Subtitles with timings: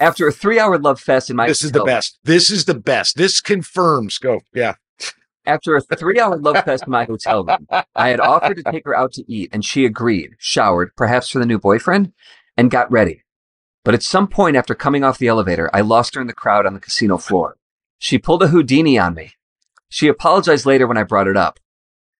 [0.00, 2.18] After a three-hour love fest in my hotel This is the best.
[2.24, 3.16] This is the best.
[3.16, 4.18] This confirms.
[4.18, 4.40] Go.
[4.52, 4.74] Yeah.
[5.46, 8.96] After a three-hour love fest in my hotel room, I had offered to take her
[8.96, 10.30] out to eat, and she agreed.
[10.38, 12.12] Showered, perhaps for the new boyfriend,
[12.56, 13.24] and got ready.
[13.84, 16.64] But at some point after coming off the elevator, I lost her in the crowd
[16.64, 17.58] on the casino floor.
[17.98, 19.32] She pulled a Houdini on me.
[19.90, 21.60] She apologized later when I brought it up.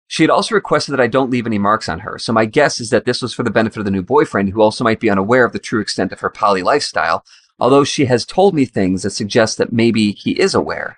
[0.06, 2.78] She had also requested that I don't leave any marks on her, so my guess
[2.78, 5.08] is that this was for the benefit of the new boyfriend, who also might be
[5.08, 7.24] unaware of the true extent of her poly lifestyle,
[7.58, 10.96] although she has told me things that suggest that maybe he is aware.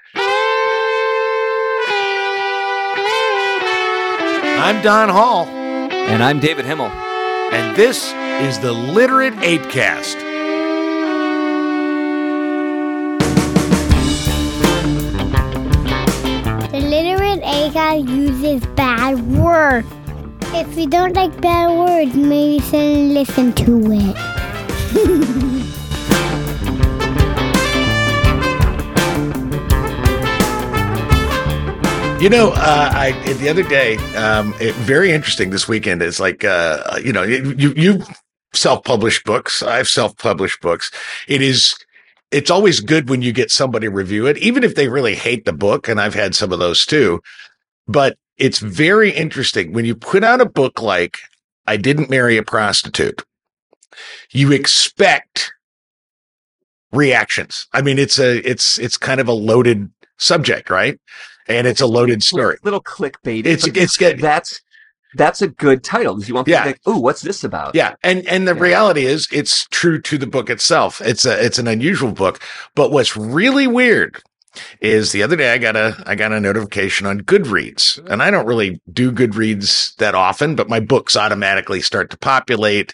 [4.59, 6.87] I'm Don Hall, And I'm David Himmel.
[7.53, 10.17] and this is the Literate Apecast.
[16.73, 19.87] The literate A guy uses bad words.
[20.55, 25.53] If you don't like bad words, maybe sit and listen to it.
[32.27, 35.51] You know, uh, I the other day, um, it, very interesting.
[35.51, 38.03] This weekend is like, uh, you know, you you
[38.53, 39.63] self-published books.
[39.63, 40.91] I've self-published books.
[41.29, 41.77] It is.
[42.33, 45.53] It's always good when you get somebody review it, even if they really hate the
[45.53, 45.87] book.
[45.87, 47.21] And I've had some of those too.
[47.87, 51.19] But it's very interesting when you put out a book like
[51.69, 53.23] "I Didn't Marry a Prostitute."
[54.33, 55.53] You expect
[56.91, 57.69] reactions.
[57.73, 59.89] I mean, it's a it's it's kind of a loaded
[60.19, 60.99] subject, right?
[61.49, 62.57] And it's a loaded story.
[62.65, 63.47] Little clickbait.
[63.47, 64.61] It's it's get that's
[65.15, 66.15] that's a good title.
[66.15, 66.65] Because you want people Yeah.
[66.65, 68.61] to think, "Ooh, what's this about?" yeah, and and the Yeah.
[68.63, 71.01] reality is it's true to the book itself.
[71.01, 72.41] It's a it's an unusual book,
[72.75, 74.21] but what's really weird
[74.81, 78.31] is the other day I got a I got a notification on Goodreads, and I
[78.31, 82.93] don't really do Goodreads that often, but my books automatically start to populate.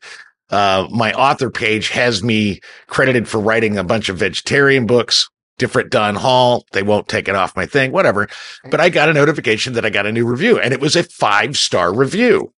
[0.50, 5.28] Uh, my author page has me credited for writing a bunch of vegetarian books.
[5.58, 6.64] Different Don Hall.
[6.72, 8.28] They won't take it off my thing, whatever.
[8.70, 11.04] But I got a notification that I got a new review, and it was a
[11.04, 12.52] five star review.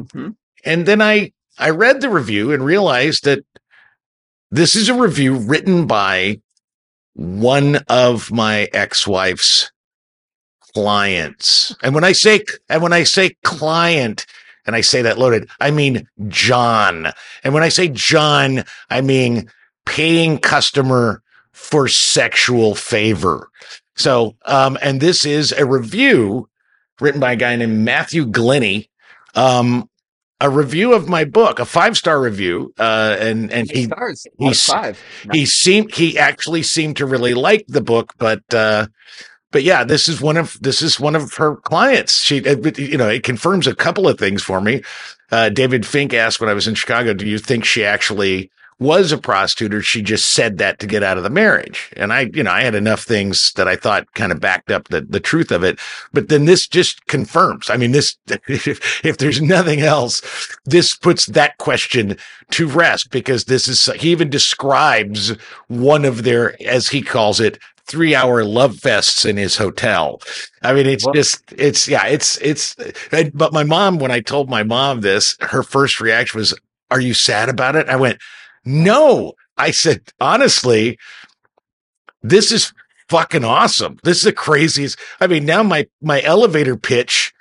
[0.00, 0.36] Mhm.
[0.64, 3.44] And then I I read the review and realized that
[4.50, 6.40] this is a review written by
[7.14, 9.70] one of my ex-wife's
[10.74, 11.74] clients.
[11.82, 14.26] And when I say and when I say client
[14.66, 17.12] and I say that loaded, I mean John.
[17.44, 19.50] And when I say John, I mean
[19.86, 21.22] paying customer
[21.62, 23.48] for sexual favor.
[23.94, 26.48] So, um, and this is a review
[27.00, 28.90] written by a guy named Matthew Glenny.
[29.34, 29.88] Um,
[30.40, 32.74] a review of my book, a five star review.
[32.78, 34.26] Uh, and, and he, stars.
[34.38, 35.00] he Out of s- five.
[35.32, 38.88] he seemed, he actually seemed to really like the book, but, uh,
[39.52, 42.22] but yeah, this is one of this is one of her clients.
[42.22, 42.36] She,
[42.76, 44.82] you know, it confirms a couple of things for me.
[45.30, 49.12] Uh, David Fink asked when I was in Chicago, "Do you think she actually was
[49.12, 52.30] a prostitute, or she just said that to get out of the marriage?" And I,
[52.32, 55.20] you know, I had enough things that I thought kind of backed up the the
[55.20, 55.78] truth of it.
[56.12, 57.70] But then this just confirms.
[57.70, 58.16] I mean, this
[58.48, 60.22] if, if there's nothing else,
[60.64, 62.16] this puts that question
[62.52, 65.30] to rest because this is he even describes
[65.68, 70.20] one of their, as he calls it, three hour love fests in his hotel.
[70.62, 72.76] I mean, it's Well- just, it's, yeah, it's, it's,
[73.34, 76.54] but my mom, when I told my mom this, her first reaction was,
[76.90, 77.88] Are you sad about it?
[77.88, 78.18] I went,
[78.64, 79.34] No.
[79.56, 80.98] I said, honestly,
[82.22, 82.72] this is
[83.08, 83.98] fucking awesome.
[84.02, 84.98] This is the craziest.
[85.20, 87.32] I mean, now my, my elevator pitch,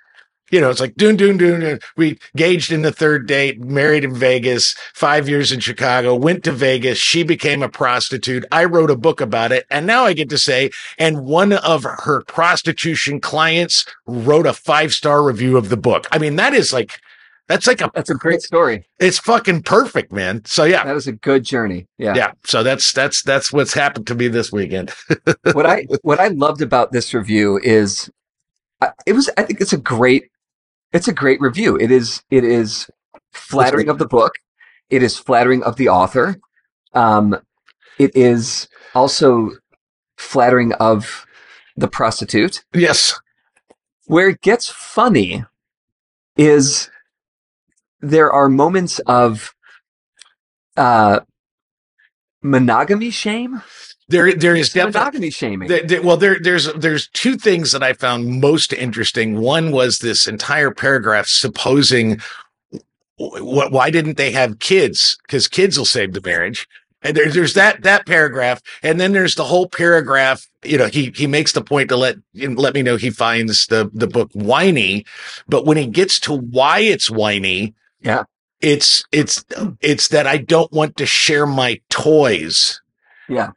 [0.51, 1.79] you know, it's like doon doon doon.
[1.95, 6.51] We engaged in the third date, married in Vegas, five years in Chicago, went to
[6.51, 6.97] Vegas.
[6.97, 8.43] She became a prostitute.
[8.51, 9.65] I wrote a book about it.
[9.71, 14.91] And now I get to say, and one of her prostitution clients wrote a five
[14.91, 16.05] star review of the book.
[16.11, 16.99] I mean, that is like,
[17.47, 18.87] that's like a, That's a great story.
[18.99, 20.43] it's fucking perfect, man.
[20.45, 20.85] So yeah.
[20.85, 21.87] That is a good journey.
[21.97, 22.13] Yeah.
[22.15, 22.31] Yeah.
[22.45, 24.91] So that's, that's, that's what's happened to me this weekend.
[25.53, 28.09] what I what I loved about this review is
[29.05, 30.25] it was I think it's a great
[30.93, 31.77] it's a great review.
[31.77, 32.89] It is it is
[33.33, 34.33] flattering of the book.
[34.89, 36.37] It is flattering of the author.
[36.93, 37.37] Um,
[37.97, 39.51] it is also
[40.17, 41.25] flattering of
[41.77, 42.63] the prostitute.
[42.73, 43.19] yes.
[44.05, 45.45] Where it gets funny
[46.35, 46.89] is
[48.01, 49.53] there are moments of
[50.77, 51.21] uh,
[52.41, 53.61] monogamy shame.
[54.09, 55.67] There, there is definitely, monogamy shaming.
[55.69, 59.39] There- there- well, there, there's there's two things that I found most interesting.
[59.39, 62.19] One was this entire paragraph supposing
[63.17, 65.17] wh- why didn't they have kids?
[65.25, 66.67] Because kids will save the marriage.
[67.03, 70.47] And there, there's that that paragraph, and then there's the whole paragraph.
[70.63, 73.89] You know, he he makes the point to let let me know he finds the
[73.93, 75.05] the book whiny,
[75.47, 78.23] but when he gets to why it's whiny, Yeah.
[78.61, 79.43] it's it's
[79.81, 82.81] it's that I don't want to share my toys
[83.27, 83.51] Yeah.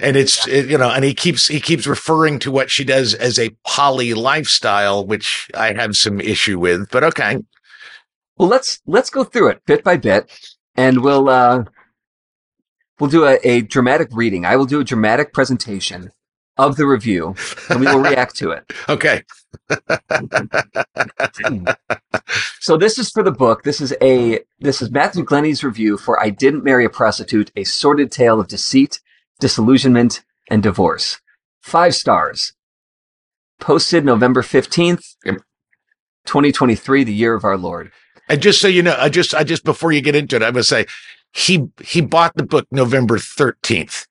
[0.00, 3.14] And it's it, you know, and he keeps he keeps referring to what she does
[3.14, 6.90] as a poly lifestyle, which I have some issue with.
[6.90, 7.38] But okay,
[8.36, 10.28] Well, let's let's go through it bit by bit,
[10.74, 11.64] and we'll uh,
[12.98, 14.44] we'll do a, a dramatic reading.
[14.44, 16.10] I will do a dramatic presentation
[16.56, 17.34] of the review,
[17.68, 18.64] and we will react to it.
[18.88, 19.22] okay,
[22.60, 23.62] So this is for the book.
[23.62, 27.64] This is a this is Matthew Glenny's review for "I Didn't Marry a Prostitute: A
[27.64, 29.00] Sordid Tale of Deceit,
[29.40, 31.20] Disillusionment, and Divorce."
[31.62, 32.52] Five stars.
[33.60, 35.14] Posted November fifteenth,
[36.26, 37.92] twenty twenty three, the year of our Lord.
[38.28, 40.50] and just so you know, I just I just before you get into it, I
[40.50, 40.86] must say
[41.32, 44.06] he he bought the book November thirteenth,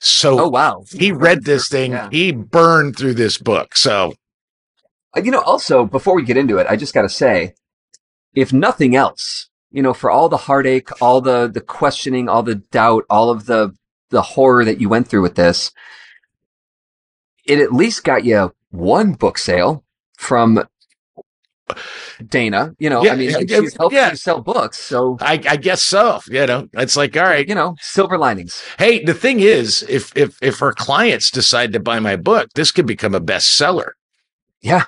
[0.00, 1.92] so Oh wow, he read this thing.
[1.92, 2.08] Yeah.
[2.10, 3.76] He burned through this book.
[3.76, 4.14] So
[5.16, 7.54] Uh, You know, also, before we get into it, I just got to say,
[8.34, 12.56] if nothing else, you know, for all the heartache, all the, the questioning, all the
[12.56, 13.74] doubt, all of the,
[14.10, 15.70] the horror that you went through with this,
[17.44, 19.84] it at least got you one book sale
[20.16, 20.64] from
[22.28, 22.74] Dana.
[22.78, 24.10] You know, Yeah, I mean, yeah, she's helping yeah.
[24.10, 24.78] you sell books.
[24.78, 26.20] So, I, I guess so.
[26.28, 27.48] You know, it's like all right.
[27.48, 28.62] you know, silver linings.
[28.78, 32.72] Hey, the thing is, if if if her clients decide to buy my book, this
[32.72, 33.90] could become a bestseller.
[34.60, 34.84] Yeah.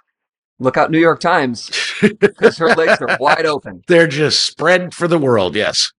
[0.59, 1.71] Look out, New York Times,
[2.21, 3.83] because her legs are wide open.
[3.89, 5.57] They're just spread for the world.
[5.57, 5.93] Yes.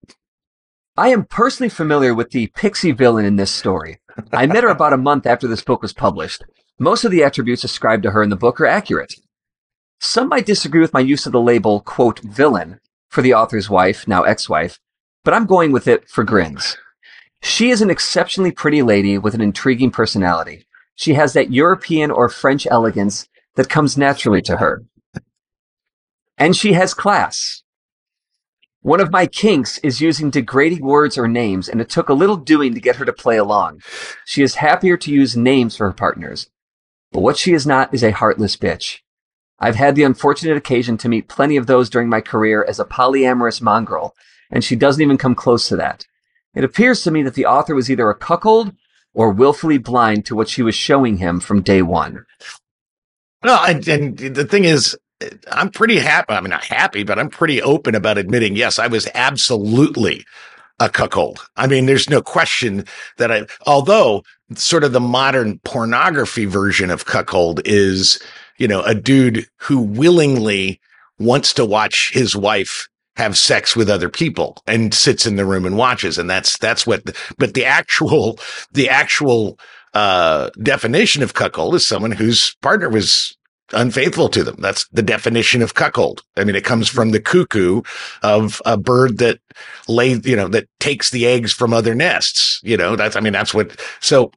[0.96, 4.00] I am personally familiar with the pixie villain in this story.
[4.32, 6.44] I met her about a month after this book was published.
[6.80, 9.16] Most of the attributes ascribed to her in the book are accurate.
[10.04, 14.06] Some might disagree with my use of the label, quote, villain for the author's wife,
[14.06, 14.78] now ex-wife,
[15.24, 16.76] but I'm going with it for grins.
[17.42, 20.68] She is an exceptionally pretty lady with an intriguing personality.
[20.96, 24.84] She has that European or French elegance that comes naturally to her.
[26.38, 27.64] And she has class.
[28.82, 32.36] One of my kinks is using degrading words or names, and it took a little
[32.36, 33.80] doing to get her to play along.
[34.26, 36.50] She is happier to use names for her partners.
[37.14, 39.00] But what she is not is a heartless bitch.
[39.60, 42.86] I've had the unfortunate occasion to meet plenty of those during my career as a
[42.86, 44.16] polyamorous mongrel,
[44.52, 46.06] and she doesn't even come close to that.
[46.54, 48.74] It appears to me that the author was either a cuckold
[49.14, 52.26] or willfully blind to what she was showing him from day one.
[53.44, 54.98] No, and, and the thing is,
[55.52, 56.34] I'm pretty happy.
[56.34, 60.26] I mean, not happy, but I'm pretty open about admitting, yes, I was absolutely
[60.80, 61.48] a cuckold.
[61.56, 62.86] I mean, there's no question
[63.18, 64.24] that I, although
[64.56, 68.22] sort of the modern pornography version of cuckold is,
[68.58, 70.80] you know, a dude who willingly
[71.20, 75.66] wants to watch his wife have sex with other people and sits in the room
[75.66, 76.18] and watches.
[76.18, 78.40] And that's, that's what, the, but the actual,
[78.72, 79.60] the actual,
[79.94, 83.38] uh, definition of cuckold is someone whose partner was
[83.72, 84.56] unfaithful to them.
[84.60, 86.22] That's the definition of cuckold.
[86.36, 87.82] I mean, it comes from the cuckoo
[88.22, 89.40] of a bird that
[89.88, 92.60] lays, you know, that takes the eggs from other nests.
[92.64, 94.32] You know, that's, I mean, that's what, so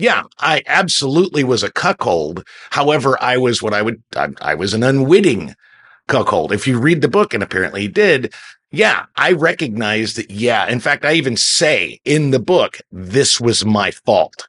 [0.00, 2.44] yeah, I absolutely was a cuckold.
[2.70, 5.54] However, I was what I would, I, I was an unwitting
[6.08, 6.52] cuckold.
[6.52, 8.32] If you read the book, and apparently he did,
[8.72, 10.30] yeah, I recognize that.
[10.30, 10.66] Yeah.
[10.68, 14.46] In fact, I even say in the book, this was my fault.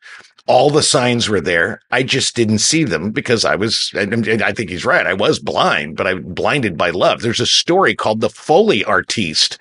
[0.47, 1.81] All the signs were there.
[1.91, 5.05] I just didn't see them because I was, and I think he's right.
[5.05, 7.21] I was blind, but I was blinded by love.
[7.21, 9.57] There's a story called The Foley Artiste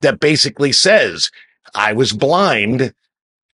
[0.00, 1.30] that basically says
[1.74, 2.92] I was blind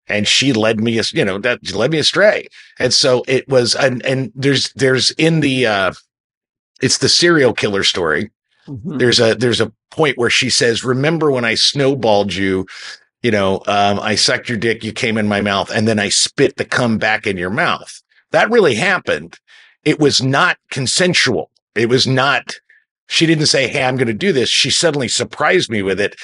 [0.06, 2.48] and she led me, you know, that led me astray.
[2.78, 5.92] And so it was, and, and there's, there's in the, uh,
[6.82, 8.30] it's the serial killer story
[8.98, 12.66] there's a there's a point where she says, "Remember when I snowballed you?
[13.22, 16.08] You know, um, I sucked your dick, you came in my mouth, and then I
[16.08, 19.38] spit the cum back in your mouth." That really happened.
[19.84, 21.50] It was not consensual.
[21.74, 22.54] It was not.
[23.08, 26.16] She didn't say, "Hey, I'm going to do this." She suddenly surprised me with it.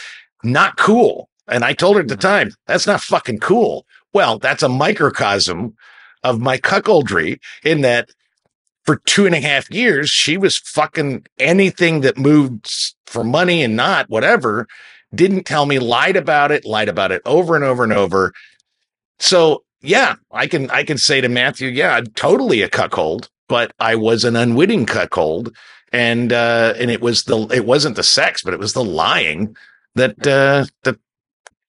[0.43, 1.29] Not cool.
[1.50, 5.75] And I told her at the time, "That's not fucking cool." Well, that's a microcosm
[6.23, 8.11] of my cuckoldry in that
[8.85, 13.76] for two and a half years, she was fucking anything that moved for money and
[13.76, 14.66] not whatever.
[15.14, 18.33] Didn't tell me, lied about it, lied about it over and over and over.
[19.19, 23.73] So yeah, I can I can say to Matthew, yeah, I'm totally a cuckold, but
[23.78, 25.54] I was an unwitting cuckold,
[25.92, 29.57] and uh, and it was the it wasn't the sex, but it was the lying
[29.95, 30.99] that uh, that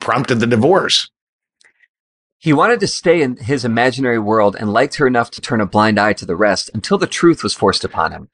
[0.02, 1.10] prompted the divorce.
[2.38, 5.66] He wanted to stay in his imaginary world and liked her enough to turn a
[5.66, 8.30] blind eye to the rest until the truth was forced upon him.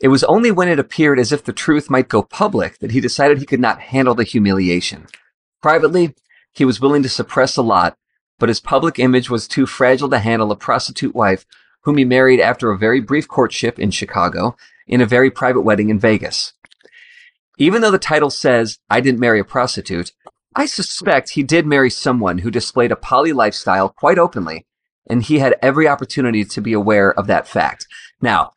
[0.00, 3.00] It was only when it appeared as if the truth might go public that he
[3.00, 5.06] decided he could not handle the humiliation.
[5.62, 6.14] Privately,
[6.52, 7.96] he was willing to suppress a lot,
[8.38, 11.46] but his public image was too fragile to handle a prostitute wife
[11.82, 15.88] whom he married after a very brief courtship in Chicago in a very private wedding
[15.88, 16.52] in Vegas.
[17.58, 20.12] Even though the title says, I didn't marry a prostitute,
[20.54, 24.66] I suspect he did marry someone who displayed a poly lifestyle quite openly,
[25.08, 27.86] and he had every opportunity to be aware of that fact.
[28.20, 28.52] Now,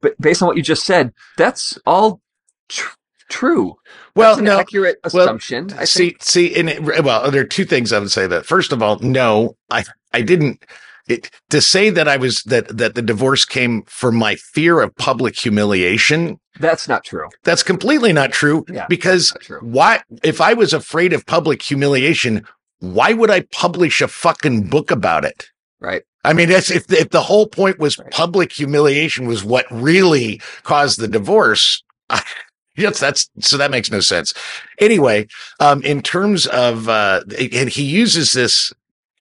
[0.00, 2.20] b- based on what you just said, that's all
[2.68, 2.94] tr-
[3.28, 3.76] true.
[4.14, 4.58] Well, That's an no.
[4.58, 5.72] accurate well, assumption.
[5.76, 6.22] I see, think.
[6.22, 8.46] see, and it, well, there are two things I would say that.
[8.46, 10.64] First of all, no, I, I didn't.
[11.08, 14.96] It, to say that I was that that the divorce came from my fear of
[14.96, 17.28] public humiliation, That's not true.
[17.44, 18.64] that's completely not true.
[18.68, 19.60] Yeah, because Not true.
[19.60, 20.02] why?
[20.22, 22.46] If I was afraid of public humiliation,
[22.80, 25.46] why would I publish a fucking book about it?
[25.80, 26.02] Right.
[26.24, 28.10] I mean, that's if if the whole point was Right.
[28.10, 31.82] public humiliation was what really caused the divorce.
[32.10, 32.22] I,
[32.76, 34.34] yes, that's so that makes no sense.
[34.80, 35.26] Anyway,
[35.60, 38.72] um, in terms of uh, and he uses this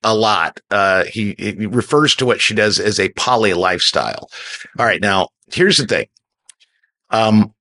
[0.07, 0.59] a lot.
[0.69, 4.29] Uh, he, he refers to what she does as a poly lifestyle.
[4.77, 6.05] All right, now here's the thing.
[7.09, 7.53] Um,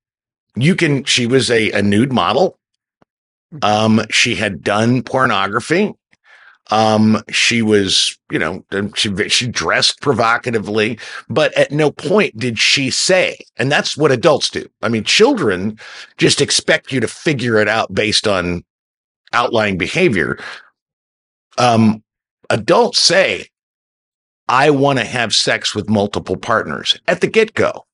[0.57, 1.05] you can.
[1.05, 2.59] She was a, a nude model.
[3.63, 5.93] Um, she had done pornography.
[6.71, 10.99] Um, she was, you know, she she dressed provocatively,
[11.29, 14.67] but at no point did she say, and that's what adults do.
[14.83, 15.79] I mean, children
[16.17, 18.65] just expect you to figure it out based on
[19.35, 20.39] outlying behavior.
[21.59, 22.03] Um,
[22.49, 23.49] adults say,
[24.49, 27.85] "I want to have sex with multiple partners" at the get go.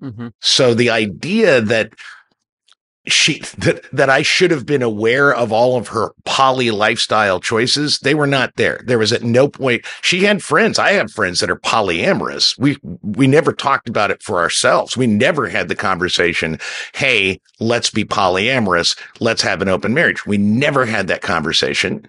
[0.00, 1.92] Hmm So the idea that
[3.08, 7.98] she that that I should have been aware of all of her poly lifestyle choices,
[8.00, 8.80] they were not there.
[8.84, 10.78] There was at no point she had friends.
[10.78, 12.58] I have friends that are polyamorous.
[12.58, 14.96] We we never talked about it for ourselves.
[14.96, 16.58] We never had the conversation,
[16.94, 18.98] "Hey, let's be polyamorous.
[19.20, 22.06] Let's have an open marriage." We never had that conversation.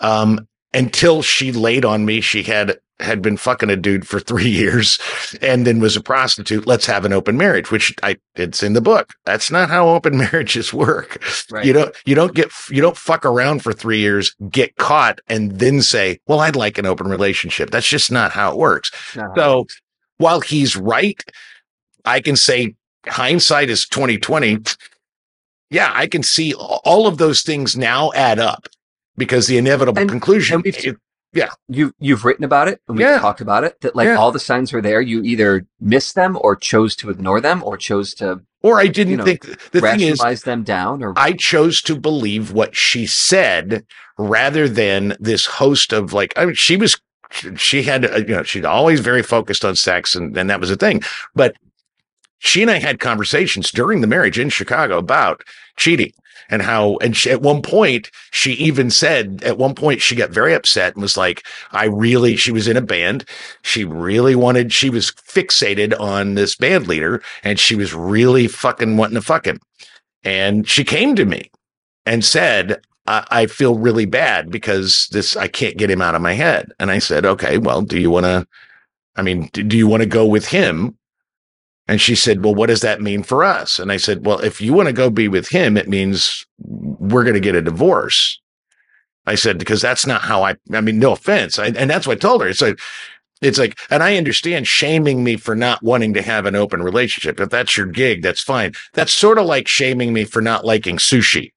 [0.00, 4.48] Um until she laid on me, she had had been fucking a dude for three
[4.48, 4.98] years
[5.42, 6.66] and then was a prostitute.
[6.66, 9.14] Let's have an open marriage, which I it's in the book.
[9.24, 11.22] That's not how open marriages work.
[11.50, 11.64] Right.
[11.64, 15.58] You don't you don't get you don't fuck around for three years, get caught, and
[15.58, 18.90] then say, "Well, I'd like an open relationship." That's just not how it works.
[19.16, 19.28] Uh-huh.
[19.36, 19.66] So
[20.18, 21.22] while he's right,
[22.04, 22.74] I can say
[23.06, 24.58] hindsight is twenty twenty.
[25.70, 28.66] Yeah, I can see all of those things now add up
[29.16, 30.56] because the inevitable And- conclusion.
[30.56, 30.96] and we've- it-
[31.68, 33.18] you you've written about it and we've Yeah.
[33.18, 34.16] talked about it that like Yeah.
[34.16, 35.00] all the signs were there.
[35.00, 39.12] You either missed them or chose to ignore them or chose to or I didn't
[39.12, 43.06] you know, think the thing is them down or I chose to believe what she
[43.06, 43.86] said
[44.18, 47.00] rather than this host of like, I mean, she was,
[47.56, 50.70] she had, uh, you know, she'd always very focused on sex and, and that was
[50.70, 51.02] a thing.
[51.34, 51.56] But
[52.38, 55.42] she and I had conversations during the marriage in Chicago about
[55.76, 56.12] cheating
[56.50, 60.30] and how, and she, at one point, she even said, at one point, she got
[60.30, 63.24] very upset and was like, I really, she was in a band.
[63.62, 68.96] She really wanted, she was fixated on this band leader and she was really fucking
[68.96, 69.60] wanting to fuck him.
[70.24, 71.50] And she came to me
[72.04, 76.22] and said, I, I feel really bad because this, I can't get him out of
[76.22, 76.72] my head.
[76.78, 78.46] And I said, okay, well, do you want to,
[79.16, 80.96] I mean, do, do you want to go with him?
[81.90, 83.80] And she said, well, what does that mean for us?
[83.80, 87.24] And I said, well, if you want to go be with him, it means we're
[87.24, 88.40] going to get a divorce.
[89.26, 91.58] I said, because that's not how I, I mean, no offense.
[91.58, 92.48] I, and that's what I told her.
[92.48, 92.78] It's like,
[93.42, 97.40] it's like, and I understand shaming me for not wanting to have an open relationship.
[97.40, 98.72] If that's your gig, that's fine.
[98.92, 101.50] That's sort of like shaming me for not liking sushi.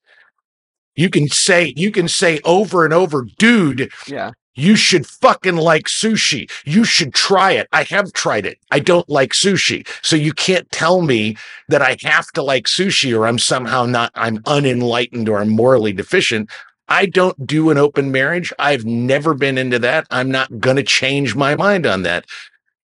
[0.96, 4.32] You can say, you can say over and over, dude, yeah.
[4.56, 6.50] You should fucking like sushi.
[6.66, 7.68] You should try it.
[7.72, 8.60] I have tried it.
[8.72, 9.88] I don't like sushi.
[10.04, 11.38] So you can't tell me
[11.70, 15.94] that I have to like sushi or I'm somehow not, I'm unenlightened or I'm morally
[15.94, 16.50] deficient.
[16.88, 18.54] I don't do an open marriage.
[18.60, 20.06] I've never been into that.
[20.12, 22.26] I'm not going to change my mind on that.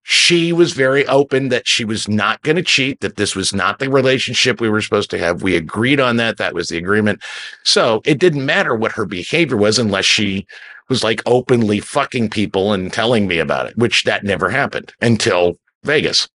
[0.02, 3.78] She was very open that she was not going to cheat, that this was not
[3.78, 5.42] the relationship we were supposed to have.
[5.42, 6.38] We agreed on that.
[6.38, 7.22] That was the agreement.
[7.62, 10.46] So it didn't matter what her behavior was unless she
[10.90, 15.54] was like openly fucking people and telling me about it, which that never happened until
[15.84, 16.28] Vegas.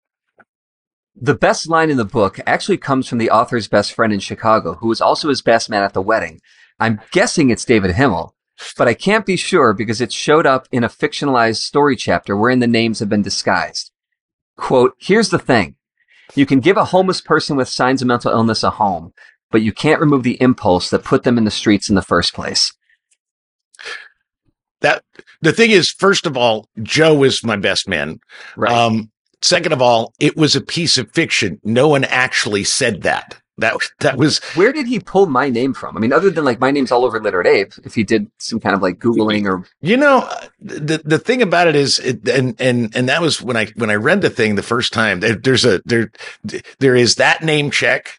[1.15, 4.75] The best line in the book actually comes from the author's best friend in Chicago,
[4.75, 6.41] who was also his best man at the wedding.
[6.81, 8.35] I'm guessing it's David Himmel,
[8.77, 12.61] but I can't be sure because it showed up in a fictionalized story chapter wherein
[12.61, 13.93] the names have been disguised.
[14.57, 15.77] Quote, here's the thing.
[16.35, 19.13] You can give a homeless person with signs of mental illness a home,
[19.51, 22.35] but you can't remove the impulse that put them in the streets in the first
[22.35, 22.73] place.
[24.85, 25.03] That
[25.41, 28.21] the thing is, first of all, Joe is my best man.
[28.55, 28.71] Right.
[28.71, 29.11] Um,
[29.41, 31.59] second of all, it was a piece of fiction.
[31.65, 33.41] No one actually said that.
[33.57, 35.97] That that was Where did he pull my name from?
[35.97, 38.59] I mean, other than like my name's all over Literate Ape, if he did some
[38.59, 40.29] kind of like Googling or You know,
[40.61, 43.91] the the thing about it is, it, and and and that was when I when
[43.91, 45.21] I read the thing the first time.
[45.21, 46.11] There, there's a there
[46.81, 48.19] there is that name check.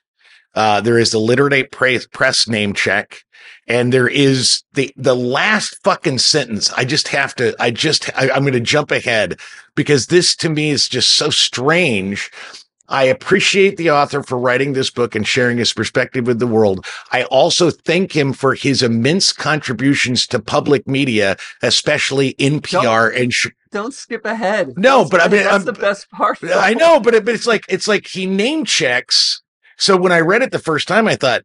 [0.56, 3.26] Uh, there is the literate press, press name check.
[3.68, 6.72] And there is the, the last fucking sentence.
[6.74, 9.40] I just have to, I just, I, I'm going to jump ahead
[9.76, 12.32] because this to me is just so strange.
[12.88, 16.86] I appreciate the author for writing this book and sharing his perspective with the world.
[17.12, 23.34] I also thank him for his immense contributions to public media, especially NPR Don't- and
[23.34, 24.74] sh- Don't skip ahead.
[24.78, 26.38] No, Don't but I mean, that's I'm- the best part.
[26.44, 29.42] I know, but, it, but it's like it's like he name checks.
[29.78, 31.42] So when I read it the first time, I thought,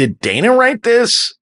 [0.00, 1.34] did Dana write this?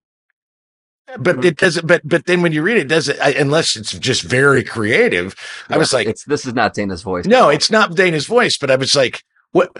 [1.16, 1.46] But mm-hmm.
[1.46, 1.86] it doesn't.
[1.86, 5.36] But but then when you read it, it doesn't I, unless it's just very creative.
[5.70, 7.24] I was like, it's this is not Dana's voice.
[7.24, 8.58] no, it's not Dana's voice.
[8.58, 9.22] But I was like,
[9.52, 9.70] what?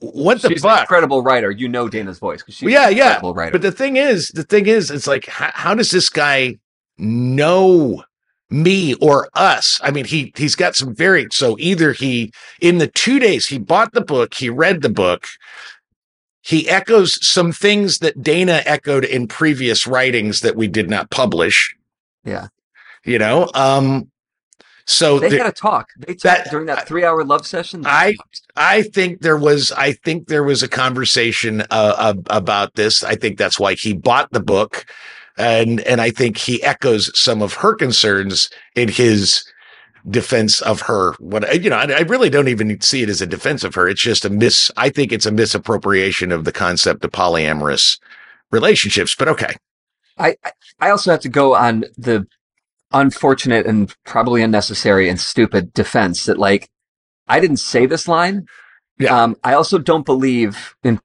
[0.00, 0.80] What the she's an fuck?
[0.80, 1.50] incredible writer.
[1.50, 3.04] You know Dana's voice she's Yeah, yeah.
[3.04, 3.52] incredible writer.
[3.52, 6.58] But the thing is, the thing is, it's like, how, how does this guy
[6.98, 8.02] know
[8.50, 9.78] me or us?
[9.84, 13.58] I mean, he he's got some very so either he in the two days he
[13.58, 15.26] bought the book, he read the book,
[16.46, 21.74] he echoes some things that Dana echoed in previous writings that we did not publish.
[22.24, 22.48] Yeah.
[23.04, 24.10] You know, um,
[24.86, 25.88] so they had a talk.
[25.98, 27.82] They talked That- during that three-hour love session.
[27.84, 28.42] I- talked.
[28.54, 33.02] I think there was I think there was a conversation uh, ab- about this.
[33.02, 34.86] I think that's why he bought the book,
[35.36, 39.44] and and I think he echoes some of her concerns in his
[40.08, 41.12] defense of her.
[41.14, 43.88] What you know, I, I really don't even see it as a defense of her.
[43.88, 44.70] It's just a mis.
[44.76, 47.98] I think it's a misappropriation of the concept of polyamorous
[48.50, 49.14] relationships.
[49.14, 49.56] But okay,
[50.18, 50.36] I
[50.80, 52.26] I- also have to go on the
[52.92, 56.68] unfortunate and probably unnecessary and stupid defense that like
[57.28, 58.46] I didn't say this line.
[58.98, 59.22] Yeah.
[59.24, 61.00] Um, I also don't believe in.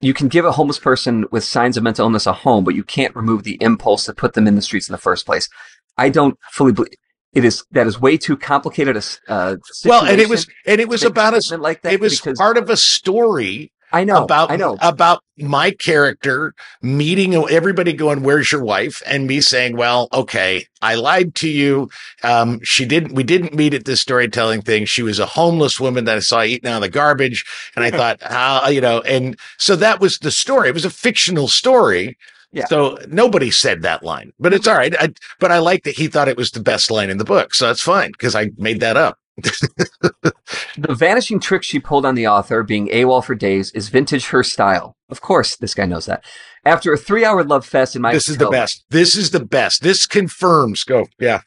[0.00, 2.82] You can give a homeless person with signs of mental illness a home, but you
[2.82, 5.48] can't remove the impulse to put them in the streets in the first place.
[5.96, 6.94] I don't fully believe
[7.32, 7.64] it is.
[7.70, 11.34] That is way too complicated a uh, well, and it was and it was about
[11.34, 11.92] a like that.
[11.92, 17.34] it was part of a story I know about I know about my character meeting
[17.34, 21.88] everybody going where's your wife and me saying well okay i lied to you
[22.22, 26.04] um she didn't we didn't meet at this storytelling thing she was a homeless woman
[26.04, 29.38] that i saw eating out of the garbage and i thought how you know and
[29.56, 32.18] so that was the story it was a fictional story
[32.52, 32.66] Yeah.
[32.66, 34.72] So nobody said that line, but it's mm-hmm.
[34.72, 34.94] all right.
[34.98, 37.54] I, but I like that he thought it was the best line in the book,
[37.54, 39.18] so that's fine because I made that up.
[40.76, 44.42] The vanishing trick she pulled on the author, being AWOL for days, is vintage her
[44.42, 44.96] style.
[45.08, 46.24] Of course, this guy knows that.
[46.64, 48.84] After a three-hour love fest in my this is the best.
[48.90, 49.82] This is the best.
[49.82, 50.84] This confirms.
[50.84, 51.06] Go.
[51.18, 51.42] Yeah.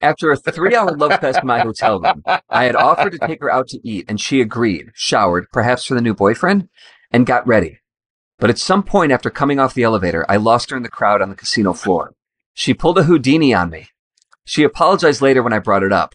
[0.00, 3.50] After a three-hour love fest in my hotel room, I had offered to take her
[3.50, 6.68] out to eat, and she agreed, showered, perhaps for the new boyfriend,
[7.10, 7.78] and got ready.
[8.40, 11.20] But at some point after coming off the elevator, I lost her in the crowd
[11.20, 12.14] on the casino floor.
[12.54, 13.88] She pulled a Houdini on me.
[14.44, 16.14] She apologized later when I brought it up.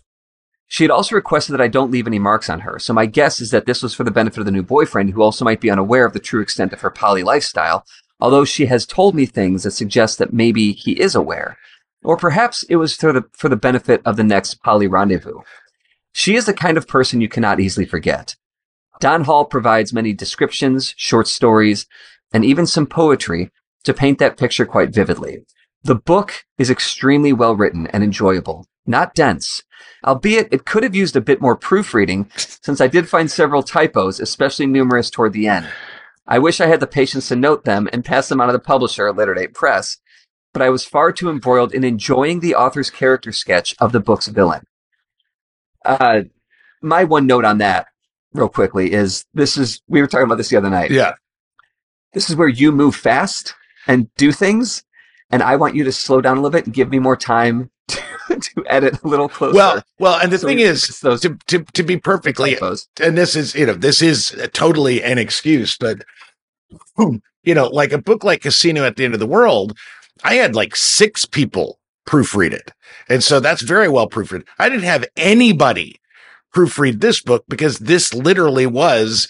[0.67, 3.39] She had also requested that I don't leave any marks on her, so my guess
[3.39, 5.69] is that this was for the benefit of the new boyfriend, who also might be
[5.69, 7.85] unaware of the true extent of her poly lifestyle,
[8.19, 11.57] although she has told me things that suggest that maybe he is aware.
[12.03, 15.41] Or perhaps it was for the, for the benefit of the next poly rendezvous.
[16.13, 18.35] She is the kind of person you cannot easily forget.
[18.99, 21.85] Don Hall provides many descriptions, short stories,
[22.33, 23.51] and even some poetry
[23.83, 25.45] to paint that picture quite vividly.
[25.83, 29.63] The book is extremely well written and enjoyable, not dense,
[30.03, 34.19] albeit it could have used a bit more proofreading since I did find several typos,
[34.19, 35.67] especially numerous toward the end.
[36.27, 38.59] I wish I had the patience to note them and pass them on to the
[38.59, 39.97] publisher at Later Date Press,
[40.53, 44.27] but I was far too embroiled in enjoying the author's character sketch of the book's
[44.27, 44.63] villain.
[45.83, 46.21] Uh,
[46.81, 47.87] my one note on that,
[48.33, 51.13] real quickly, is this is, we were talking about this the other night Yeah.
[52.15, 53.53] This is where you move fast
[53.87, 54.83] and do things
[55.29, 57.69] and i want you to slow down a little bit and give me more time
[57.87, 58.01] to,
[58.39, 59.55] to edit a little closer.
[59.55, 62.57] Well, well, and the So thing is, those to, to to be perfectly,
[62.99, 66.03] and this is you know this is totally an excuse, but
[66.97, 69.77] you know, like a book like Casino at the End of the World,
[70.23, 72.71] I had like six people proofread it,
[73.07, 74.45] and so that's very well proofread.
[74.57, 75.99] I didn't have anybody
[76.53, 79.27] proofread this book because this literally was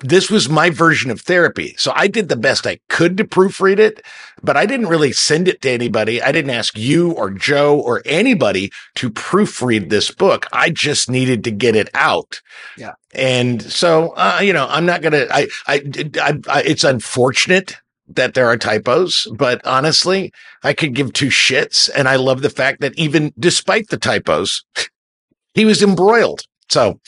[0.00, 1.74] this was my version of therapy.
[1.78, 4.04] So I did the best I could to proofread it,
[4.42, 6.22] but I didn't really send it to anybody.
[6.22, 10.46] I didn't ask you or Joe or anybody to proofread this book.
[10.52, 12.40] I just needed to get it out.
[12.76, 12.94] Yeah.
[13.14, 15.82] And so, uh, you know, I'm not going to, I, I,
[16.20, 17.76] I, I, it's unfortunate
[18.08, 20.32] that there are typos, but honestly,
[20.62, 21.88] I could give two shits.
[21.94, 24.64] And I love the fact that even despite the typos,
[25.54, 26.42] he was embroiled.
[26.68, 27.00] So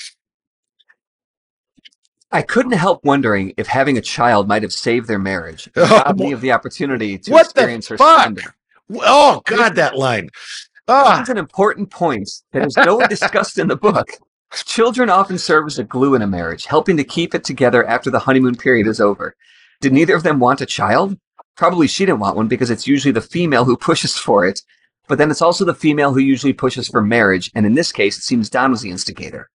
[2.35, 6.21] i couldn't help wondering if having a child might have saved their marriage Oh, robbed
[6.21, 8.55] me of the opportunity to what experience her splendor
[8.93, 10.29] Oh God, that line.
[10.89, 14.09] Ah, It's an important point that is nowhere discussed in the book
[14.53, 18.11] Children often serve as a glue in a marriage, helping to keep it together after
[18.11, 19.35] the honeymoon period is over.
[19.81, 21.19] Did neither of them want a child?
[21.57, 24.61] Probably she didn't want one because it's usually the female who pushes for it.
[25.09, 27.51] But then it's also the female who usually pushes for marriage.
[27.55, 29.51] And in this case, it seems Don was the instigator.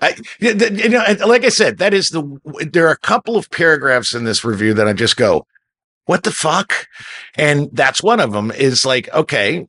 [0.00, 2.40] I, you know, like I said, that is the.
[2.72, 5.46] There are a couple of paragraphs in this review that I just go,
[6.06, 6.88] "What the fuck?"
[7.36, 8.50] And that's one of them.
[8.50, 9.68] Is like, okay,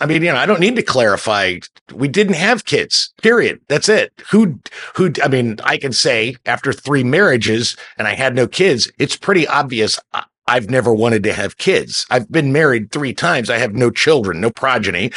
[0.00, 1.58] I mean, you know, I don't need to clarify.
[1.92, 3.12] We didn't have kids.
[3.20, 3.60] Period.
[3.68, 4.12] That's it.
[4.30, 4.60] Who,
[4.94, 5.12] who?
[5.22, 9.46] I mean, I can say after three marriages and I had no kids, it's pretty
[9.46, 9.98] obvious.
[10.46, 12.06] I've never wanted to have kids.
[12.10, 13.50] I've been married three times.
[13.50, 15.10] I have no children, no progeny.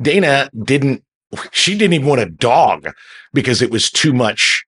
[0.00, 1.02] Dana didn't.
[1.50, 2.88] She didn't even want a dog
[3.32, 4.64] because it was too much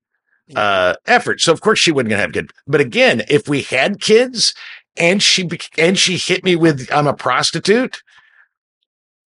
[0.57, 1.41] uh, effort.
[1.41, 2.53] So of course she wasn't going to have kids.
[2.67, 4.55] But again, if we had kids
[4.97, 8.03] and she and she hit me with I'm a prostitute,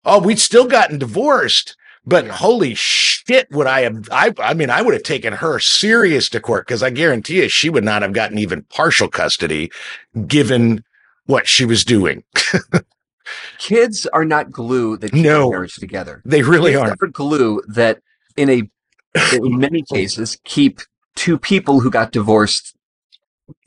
[0.06, 1.76] oh, we'd still gotten divorced.
[2.04, 4.10] But holy shit, would I have?
[4.12, 7.50] I, I mean, I would have taken her serious to court because I guarantee you
[7.50, 9.72] she would not have gotten even partial custody
[10.26, 10.84] given
[11.28, 12.24] what she was doing.
[13.58, 15.50] Kids are not glue that keep No.
[15.50, 16.22] marriage together.
[16.26, 16.96] they really are.
[16.96, 18.00] glue that,
[18.38, 18.64] in a
[19.36, 20.80] in many cases, keep
[21.16, 22.76] two people who got divorced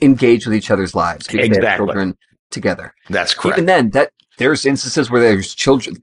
[0.00, 1.86] engaged with each other's lives because they have Exactly.
[1.86, 2.16] children
[2.50, 2.94] together.
[3.10, 3.58] That's correct.
[3.58, 5.96] Even then, that there's instances where there's children.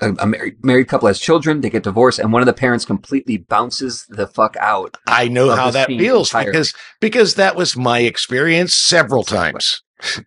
[0.00, 2.84] A, a married, married couple has children, they get divorced, and one of the parents
[2.84, 4.96] completely bounces the fuck out.
[5.06, 6.50] I know how that feels entirely.
[6.50, 9.82] because because that was my experience several times.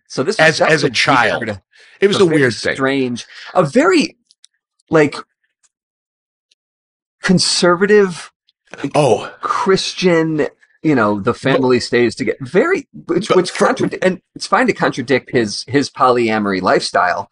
[0.08, 1.62] So this As- as a child, weird-
[2.00, 2.74] It was a very weird thing.
[2.74, 4.16] strange, a very
[4.90, 5.14] like
[7.22, 8.30] conservative
[8.94, 10.46] Oh, Christian,
[10.82, 12.36] you know, the family stays together.
[12.42, 17.30] Very, which, But which contradict, and it's fine to contradict his his polyamory lifestyle.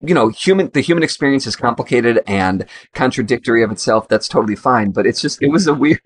[0.00, 4.08] You know, human the human experience is complicated and contradictory of itself.
[4.08, 6.00] That's totally fine, but it's just it was a weird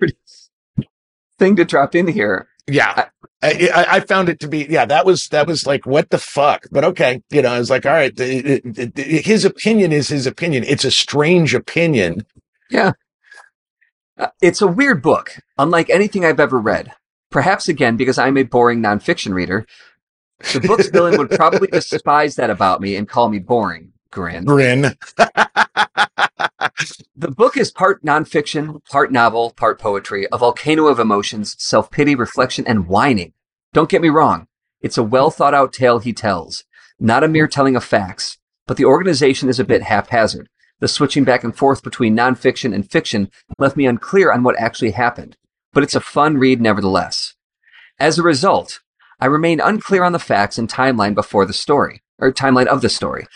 [1.39, 2.49] thing to drop in here.
[2.69, 3.07] yeah.
[3.43, 6.19] I, I, I found it to be yeah that was that was like what the
[6.19, 10.65] fuck but okay you know I was like all right his opinion is his opinion
[10.65, 12.25] it's a strange opinion
[14.19, 16.91] Uh, it's a weird book, unlike anything I've ever read.
[17.31, 19.67] Perhaps again because I'm a boring nonfiction reader.
[20.55, 23.93] The book's villain would probably despise that about me and call me boring.
[24.11, 24.45] Grin.
[24.45, 24.97] grin
[27.15, 32.15] The book is part nonfiction, part novel, part poetry, a volcano of emotions, self pity,
[32.15, 33.33] reflection, and whining.
[33.73, 34.49] Don't get me wrong,
[34.81, 36.65] it's a well thought out tale he tells,
[36.99, 40.49] not a mere telling of facts, but the organization is a bit haphazard.
[40.81, 44.91] The switching back and forth between nonfiction and fiction left me unclear on what actually
[44.91, 45.37] happened,
[45.73, 47.35] but it's a fun read nevertheless.
[47.99, 48.81] As a result,
[49.19, 52.91] I remain unclear on the facts and timeline before the story, or timeline of the
[52.91, 53.27] story.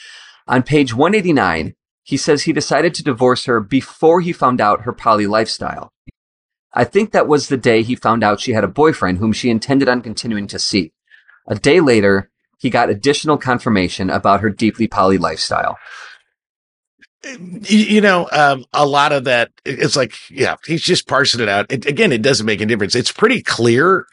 [0.46, 4.92] On page 189, he says he decided to divorce her before he found out her
[4.92, 5.92] poly lifestyle.
[6.72, 9.50] I think that was the day he found out she had a boyfriend whom she
[9.50, 10.92] intended on continuing to see.
[11.48, 15.78] A day later, he got additional confirmation about her deeply poly lifestyle.
[17.24, 21.70] You know um a lot of that it's like yeah he's just parsing it out
[21.70, 24.06] it, again it doesn't make a difference it's pretty clear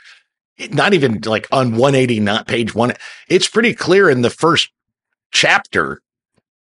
[0.71, 2.91] not even like on 180 not page one
[3.29, 4.71] it's pretty clear in the first
[5.31, 6.01] chapter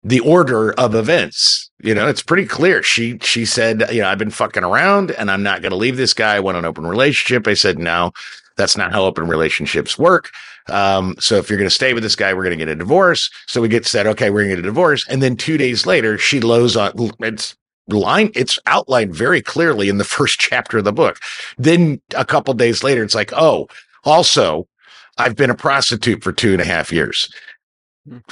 [0.05, 4.19] the order of events you know it's pretty clear she she said you know i've
[4.19, 6.87] been fucking around and i'm not going to leave this guy i want an open
[6.87, 8.13] relationship i said no
[8.57, 10.31] that's not how open relationships work
[10.69, 12.77] um, so if you're going to stay with this guy, we're going to get a
[12.77, 13.31] divorce.
[13.47, 15.07] So we get said, okay, we're going to get a divorce.
[15.09, 17.57] And then two days later, she lows on it's
[17.89, 18.31] line.
[18.35, 21.19] It's outlined very clearly in the first chapter of the book.
[21.57, 23.69] Then a couple days later, it's like, oh,
[24.05, 24.69] also,
[25.17, 27.29] I've been a prostitute for two and a half years.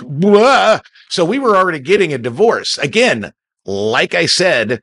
[0.02, 0.80] Blah.
[1.08, 2.78] So we were already getting a divorce.
[2.78, 3.32] Again,
[3.64, 4.82] like I said,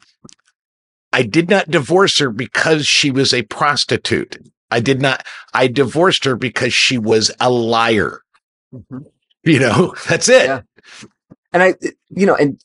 [1.12, 4.38] I did not divorce her because she was a prostitute.
[4.72, 5.26] I did not.
[5.54, 8.22] I divorced her because she was a liar.
[8.74, 9.00] Mm-hmm.
[9.44, 10.46] You know, that's it.
[10.48, 10.62] Yeah.
[11.52, 11.76] And I,
[12.10, 12.60] you know, and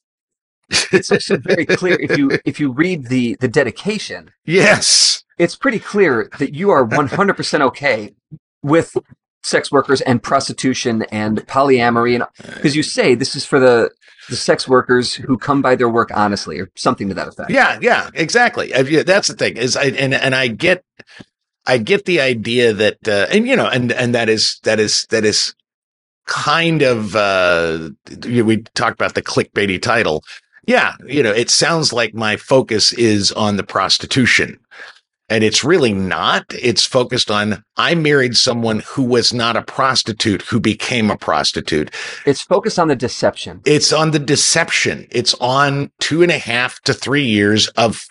[0.71, 5.25] it's also very clear if you if you read the the dedication, Yes.
[5.39, 8.15] it's pretty clear that you are 100% okay
[8.63, 8.97] with
[9.43, 12.25] sex workers and prostitution and polyamory and
[12.55, 13.91] because you say this is for the
[14.29, 17.51] the sex workers who come by their work honestly or something to that effect.
[17.51, 18.73] Yeah, yeah, exactly.
[18.73, 20.85] Uh, yeah, That's the thing is, I and and I get,
[21.67, 25.07] I get the idea that, uh, and you know, and and that is that is
[25.11, 25.55] that is
[26.27, 27.91] kind of uh,
[28.27, 30.23] we talked about the clickbaity title.
[30.67, 34.59] Yeah, you know, it sounds like my focus is on the prostitution.
[35.29, 36.45] And it's really not.
[36.51, 41.91] It's focused on I married someone who was not a prostitute who became a prostitute.
[42.25, 43.61] It's focused on the deception.
[43.67, 45.07] It's on the deception.
[45.11, 48.07] It's on two and a half to three years of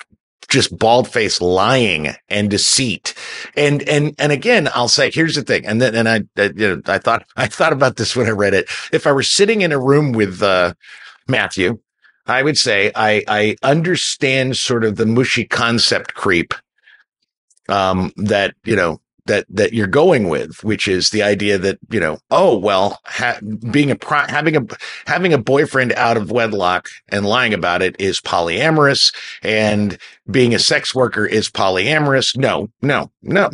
[0.47, 3.13] just bald faced lying and deceit.
[3.55, 5.65] And, and, and again, I'll say, here's the thing.
[5.65, 8.31] And then, and I, I, you know, I thought, I thought about this when I
[8.31, 8.69] read it.
[8.91, 10.73] If I were sitting in a room with, uh,
[11.27, 11.79] Matthew,
[12.25, 16.53] I would say I, I understand sort of the mushy concept creep,
[17.69, 21.99] um, that, you know, that that you're going with, which is the idea that you
[21.99, 23.39] know, oh well, ha-
[23.71, 24.65] being a pro- having a
[25.05, 29.97] having a boyfriend out of wedlock and lying about it is polyamorous, and
[30.31, 32.35] being a sex worker is polyamorous.
[32.35, 33.49] No, no, no.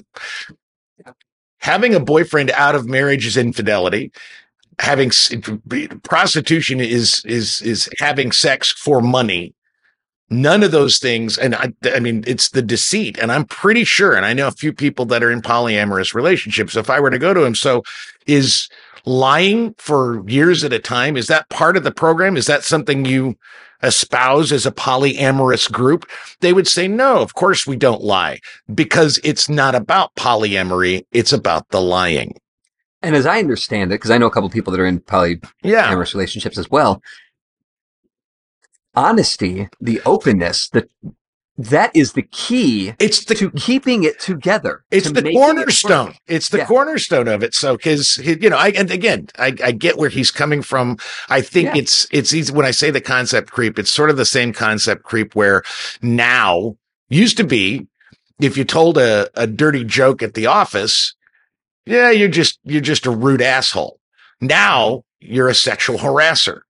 [1.57, 4.11] Having a boyfriend out of marriage is infidelity.
[4.79, 5.11] Having
[6.03, 9.53] prostitution is is is having sex for money
[10.29, 14.15] none of those things and I, I mean it's the deceit and i'm pretty sure
[14.15, 17.19] and i know a few people that are in polyamorous relationships if i were to
[17.19, 17.83] go to him so
[18.25, 18.69] is
[19.05, 22.37] lying for years at a time is that part of the program?
[22.37, 23.35] Is that something you
[23.81, 26.09] espouse as a polyamorous group?
[26.39, 28.39] They would say no of course we don't lie
[28.73, 32.35] because it's not about polyamory it's about the lying.
[33.01, 35.43] And as i understand it because i know a couple people that are in polyamorous
[35.63, 35.93] yeah.
[35.93, 37.01] relationships as well
[38.95, 40.87] honesty, the openness, the
[41.57, 46.49] that is the key it's the, to keeping it together it's the cornerstone it it's
[46.49, 46.65] the yeah.
[46.65, 47.53] cornerstone of it.
[47.53, 50.97] So because you know i and again I, I get where he's coming from.
[51.29, 51.81] I think yeah.
[51.81, 55.03] it's it's easy when i say the concept creep it's sort of the same concept
[55.03, 55.63] creep where
[56.01, 56.75] now
[57.09, 57.87] used to be
[58.41, 61.13] if you told a, a dirty joke at the office
[61.85, 63.99] yeah you're just you're just a rude asshole.
[64.41, 66.61] Now you're a sexual harasser.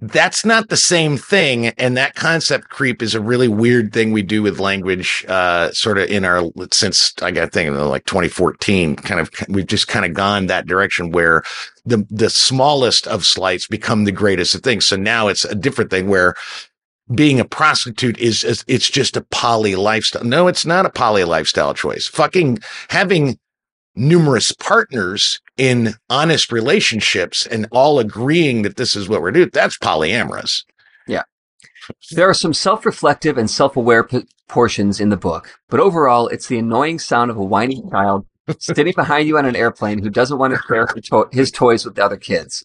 [0.00, 1.68] That's not the same thing.
[1.68, 5.98] And that concept creep is a really weird thing we do with language, uh, sort
[5.98, 10.14] of in our, since I got thinking like 2014, kind of, we've just kind of
[10.14, 11.42] gone that direction where
[11.84, 14.86] the, the smallest of slights become the greatest of things.
[14.86, 16.34] So now it's a different thing where
[17.14, 20.24] being a prostitute is, is it's just a poly lifestyle.
[20.24, 22.06] No, it's not a poly lifestyle choice.
[22.06, 23.38] Fucking having
[23.94, 29.78] numerous partners in honest relationships and all agreeing that this is what we're doing, that's
[29.78, 30.64] polyamorous.
[31.06, 31.22] Yeah.
[32.12, 36.28] There are some self reflective and self aware p- portions in the book, but overall,
[36.28, 38.26] it's the annoying sound of a whiny child
[38.58, 41.94] sitting behind you on an airplane who doesn't want to share to- his toys with
[41.96, 42.64] the other kids.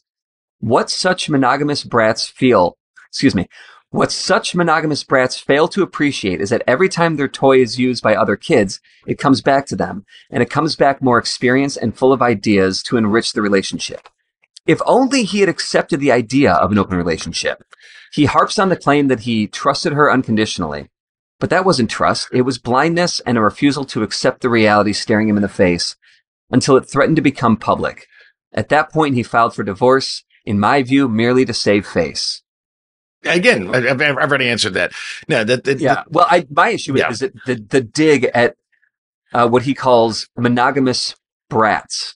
[0.59, 2.77] What such monogamous brats feel,
[3.09, 3.47] excuse me,
[3.91, 8.03] what such monogamous brats fail to appreciate is that every time their toy is used
[8.03, 11.97] by other kids, it comes back to them, and it comes back more experienced and
[11.97, 14.09] full of ideas to enrich the relationship.
[14.65, 17.63] If only he had accepted the idea of an open relationship.
[18.11, 20.89] He harps on the claim that he trusted her unconditionally.
[21.39, 22.27] But that wasn't trust.
[22.33, 25.95] It was blindness and a refusal to accept the reality staring him in the face
[26.49, 28.07] until it threatened to become public.
[28.53, 32.41] At that point, he filed for divorce, in my view, merely to save face.
[33.23, 34.91] Again, I've, I've already answered that.
[35.27, 36.03] No, that, that yeah.
[36.09, 37.09] well, I my issue yeah.
[37.09, 38.55] is that the the dig at
[39.33, 41.15] uh, what he calls monogamous
[41.49, 42.15] brats.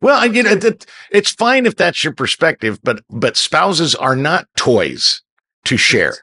[0.00, 0.86] Well, I get it.
[1.10, 5.22] It's fine if that's your perspective, but but spouses are not toys
[5.64, 6.14] to share.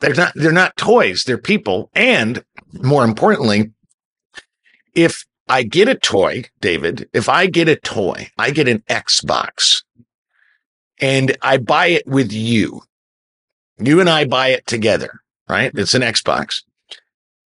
[0.00, 0.32] They're not.
[0.34, 1.24] They're not toys.
[1.24, 1.90] They're people.
[1.94, 3.72] And more importantly,
[4.94, 9.82] if I get a toy, David, if I get a toy, I get an Xbox,
[11.00, 12.82] and I buy it with you.
[13.80, 15.70] You and I buy it together, right?
[15.74, 16.62] It's an Xbox.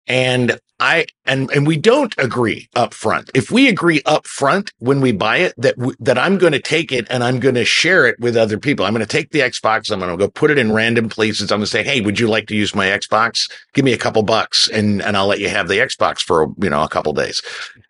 [0.07, 3.31] And I and and we don't agree up front.
[3.35, 6.59] If we agree up front when we buy it that w- that I'm going to
[6.59, 8.85] take it and I'm going to share it with other people.
[8.85, 9.92] I'm going to take the Xbox.
[9.92, 11.53] I'm going to go put it in random places.
[11.53, 13.49] I'm going to say, "Hey, would you like to use my Xbox?
[13.75, 16.68] Give me a couple bucks and and I'll let you have the Xbox for you
[16.68, 17.40] know a couple days."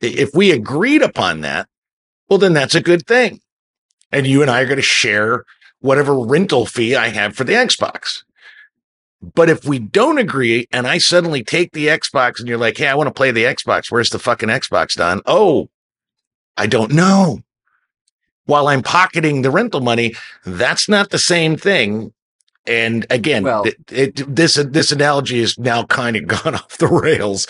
[0.03, 1.69] If we agreed upon that,
[2.29, 3.41] well, then that's a good thing.
[4.11, 5.45] And you and I are going to share
[5.81, 8.23] whatever rental fee I have for the Xbox.
[9.23, 12.89] But if we don't agree and I suddenly take the Xbox and you're like, Hey,
[12.89, 13.91] I want to play the Xbox.
[13.91, 15.23] Where's the fucking Xbox, Don?
[15.27, 15.69] Oh,
[16.57, 17.41] I don't know.
[18.47, 22.13] While I'm pocketing the rental money, that's not the same thing.
[22.67, 26.87] And again, well, it, it, this this analogy is now kind of gone off the
[26.87, 27.47] rails.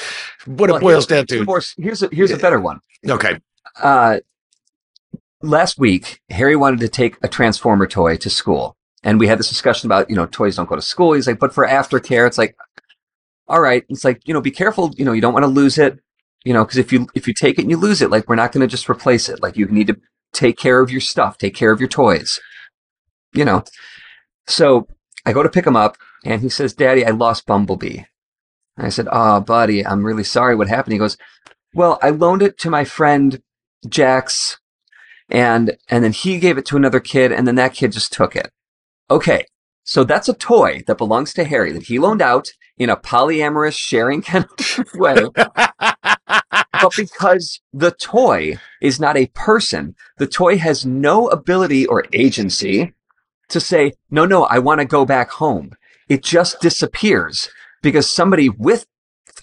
[0.47, 1.41] What well, it boils down to.
[1.41, 2.81] of Course, here's a here's a better one.
[3.09, 3.39] Okay.
[3.81, 4.21] Uh,
[5.43, 8.77] last week, Harry wanted to take a Transformer toy to school.
[9.03, 11.13] And we had this discussion about, you know, toys don't go to school.
[11.13, 12.57] He's like, but for aftercare, it's like,
[13.49, 13.85] all right.
[13.89, 14.93] It's like, you know, be careful.
[14.97, 15.99] You know, you don't want to lose it,
[16.45, 18.37] you know, because if you, if you take it and you lose it, like, we're
[18.37, 19.43] not going to just replace it.
[19.43, 19.97] Like, you need to
[20.33, 22.41] take care of your stuff, take care of your toys,
[23.35, 23.65] you know.
[24.47, 24.89] So
[25.25, 28.03] I go to pick him up and he says, Daddy, I lost Bumblebee.
[28.77, 30.57] And I said, Oh, buddy, I'm really sorry.
[30.57, 30.93] What happened?
[30.93, 31.17] He goes,
[31.75, 33.43] Well, I loaned it to my friend
[33.89, 34.59] Jax
[35.29, 38.35] and, and then he gave it to another kid and then that kid just took
[38.35, 38.51] it.
[39.11, 39.45] Okay,
[39.85, 43.77] so that's a toy that belongs to Harry that he loaned out in a polyamorous
[43.77, 50.87] sharing kind of way, but because the toy is not a person, the toy has
[50.87, 52.93] no ability or agency
[53.49, 55.73] to say, no, no, I want to go back home.
[56.09, 57.49] It just disappears
[57.83, 58.87] because somebody with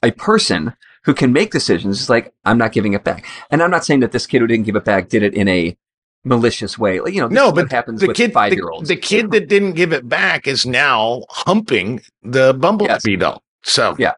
[0.04, 3.26] a person who can make decisions is like, I'm not giving it back.
[3.52, 5.48] And I'm not saying that this kid who didn't give it back did it in
[5.48, 5.78] a
[6.24, 7.00] malicious way.
[7.00, 8.90] Like, you know, this no, is what but happens the with kid, five year olds.
[8.90, 13.42] the kid that didn't give it back is now humping the Bumblebee doll.
[13.64, 14.14] So Yeah.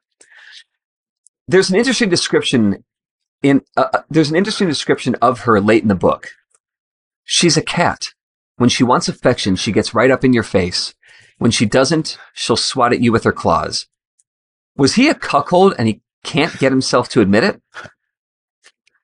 [1.47, 2.83] there's an interesting description
[3.43, 6.29] in uh, uh, there's an interesting description of her late in the book.
[7.23, 8.13] She's a cat.
[8.57, 10.93] When she wants affection, she gets right up in your face.
[11.39, 13.87] When she doesn't, she'll swat at you with her claws.
[14.77, 17.61] Was he a cuckold and he can't get himself to admit it?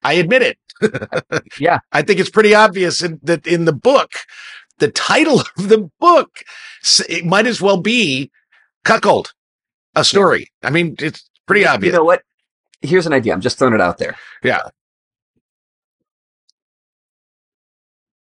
[0.03, 0.57] I admit it.
[1.59, 1.79] Yeah.
[1.91, 4.11] I think it's pretty obvious in, that in the book,
[4.79, 6.43] the title of the book,
[7.09, 8.31] it might as well be
[8.83, 9.33] Cuckold,
[9.95, 10.47] a story.
[10.63, 11.91] I mean, it's pretty obvious.
[11.93, 12.21] You know what?
[12.81, 13.33] Here's an idea.
[13.33, 14.15] I'm just throwing it out there.
[14.43, 14.61] Yeah.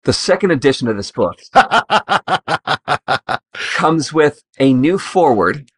[0.05, 1.39] The second edition of this book
[3.75, 5.69] comes with a new forward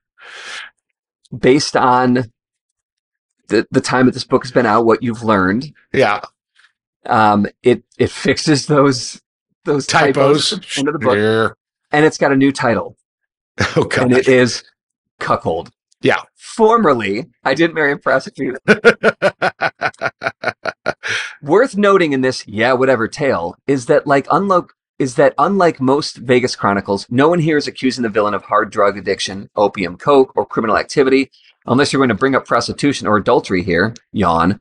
[1.37, 2.31] based on
[3.49, 5.73] the, the time that this book has been out, what you've learned.
[5.93, 6.21] yeah.
[7.09, 9.21] Um, it, it fixes those,
[9.65, 10.79] those typos, Typos.
[10.79, 11.49] into the book Yeah.
[11.91, 12.97] and it's got a new title
[13.77, 14.05] Oh, God.
[14.05, 14.63] and it is
[15.21, 15.71] Cuckold.
[16.01, 16.21] Yeah.
[16.37, 18.57] Formerly, I didn't marry a prostitute.
[21.43, 24.67] Worth noting in this, yeah, whatever tale is that like unlike
[24.99, 28.71] is that unlike most Vegas chronicles, no one here is accusing the villain of hard
[28.71, 31.31] drug addiction, opium, coke, or criminal activity,
[31.67, 33.95] unless you're going to bring up prostitution or adultery here.
[34.13, 34.61] Yawn.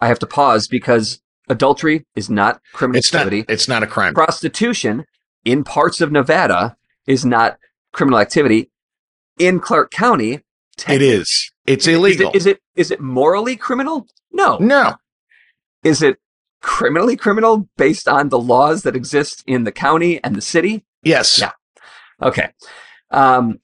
[0.00, 3.44] I have to pause because adultery is not criminal it's not, activity.
[3.48, 4.14] it's not a crime.
[4.14, 5.04] Prostitution
[5.44, 7.58] in parts of Nevada is not
[7.92, 8.70] criminal activity.
[9.38, 10.40] In Clark County,
[10.88, 11.50] It is.
[11.66, 12.30] It's is illegal.
[12.30, 14.06] it, is it is it morally criminal?
[14.32, 14.58] No.
[14.58, 14.94] no.
[15.84, 16.16] Is it
[16.62, 20.84] criminally criminal based on the laws that exist in the county and the city?
[21.02, 21.38] Yes.
[21.38, 21.52] Yeah.
[22.22, 22.50] Okay.
[23.10, 23.60] Um,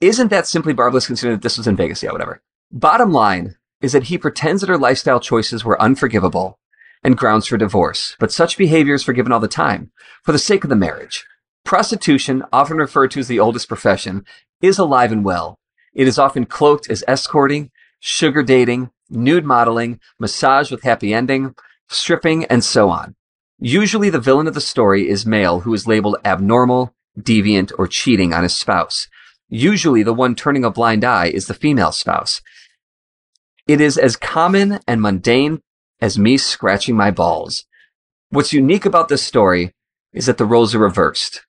[0.00, 2.02] isn't that simply barbarous considering that this was in Vegas?
[2.02, 2.42] Yeah, whatever.
[2.70, 6.58] Bottom line is that he pretends that her lifestyle choices were unforgivable
[7.02, 9.90] and grounds for divorce, but such behavior is forgiven all the time
[10.22, 11.24] for the sake of the marriage.
[11.64, 14.24] Prostitution, often referred to as the oldest profession,
[14.60, 15.58] is alive and well.
[15.94, 21.54] It is often cloaked as escorting, sugar dating, nude modeling, massage with happy ending,
[21.88, 23.14] stripping, and so on.
[23.58, 28.32] Usually the villain of the story is male who is labeled abnormal, deviant, or cheating
[28.32, 29.08] on his spouse.
[29.48, 32.40] Usually the one turning a blind eye is the female spouse.
[33.70, 35.60] It is as common and mundane
[36.00, 37.66] as me scratching my balls.
[38.30, 39.72] What's unique about this story
[40.12, 41.46] is that the roles are reversed.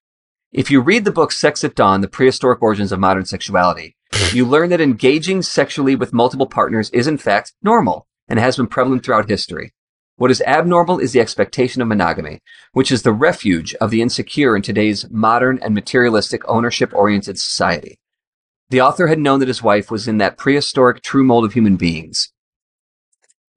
[0.52, 3.96] If you read the book Sex at Dawn, The Prehistoric Origins of Modern Sexuality,
[4.34, 8.68] you learn that engaging sexually with multiple partners is in fact normal and has been
[8.68, 9.74] prevalent throughout history.
[10.18, 12.42] What is abnormal is the expectation of monogamy,
[12.74, 17.98] which is the refuge of the insecure in today's modern and materialistic ownership oriented society.
[18.72, 21.76] The author had known that his wife was in that prehistoric true mold of human
[21.76, 22.32] beings.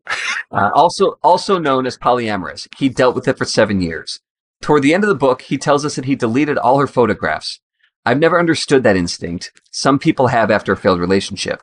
[0.51, 4.21] Uh, also, also known as polyamorous, he dealt with it for seven years.
[4.63, 7.59] Toward the end of the book, he tells us that he deleted all her photographs.
[8.07, 9.51] I've never understood that instinct.
[9.73, 11.61] Some people have after a failed relationship.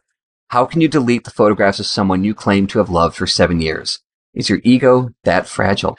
[0.50, 3.62] How can you delete the photographs of someone you claim to have loved for seven
[3.62, 4.00] years?
[4.34, 5.98] Is your ego that fragile?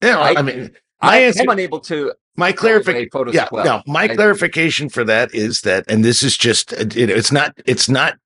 [0.00, 0.20] Yeah.
[0.20, 2.12] I, I- mean, I I am unable to.
[2.36, 3.10] My clarification.
[3.32, 3.48] Yeah.
[3.52, 3.64] well.
[3.64, 7.32] No, my I- clarification for that is that, and this is just, uh, it, it's
[7.32, 8.16] not, it's not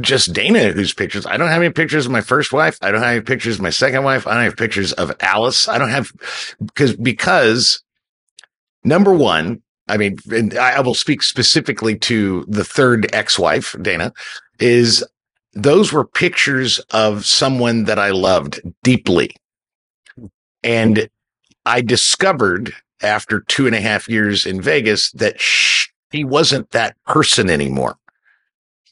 [0.00, 1.24] just Dana whose pictures.
[1.24, 2.78] I don't have any pictures of my first wife.
[2.82, 4.26] I don't have any pictures of my second wife.
[4.26, 5.68] I don't have pictures of Alice.
[5.68, 6.12] I don't have,
[6.58, 7.82] because, because
[8.84, 10.18] number one, I mean,
[10.58, 14.12] I will speak specifically to the third ex-wife, Dana,
[14.58, 15.04] is
[15.54, 19.34] those were pictures of someone that I loved deeply.
[20.62, 21.08] And
[21.64, 27.50] I discovered after two and a half years in Vegas that she wasn't that person
[27.50, 27.96] anymore.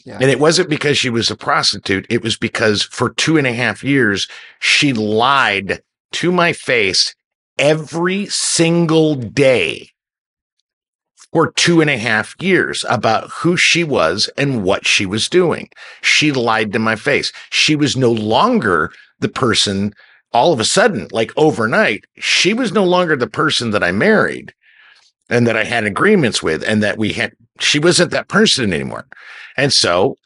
[0.05, 0.19] Yeah.
[0.21, 2.07] And it wasn't because she was a prostitute.
[2.11, 4.29] It was because for two and a half years,
[4.61, 5.83] she lied
[6.13, 7.15] to my face
[7.59, 9.89] every single day
[11.33, 15.69] for two and a half years about who she was and what she was doing.
[16.03, 17.33] She lied to my face.
[17.51, 19.95] She was no longer the person
[20.35, 24.53] all of a sudden, like overnight, she was no longer the person that I married
[25.31, 29.07] and that I had agreements with and that we had, she wasn't that person anymore.
[29.57, 30.17] And so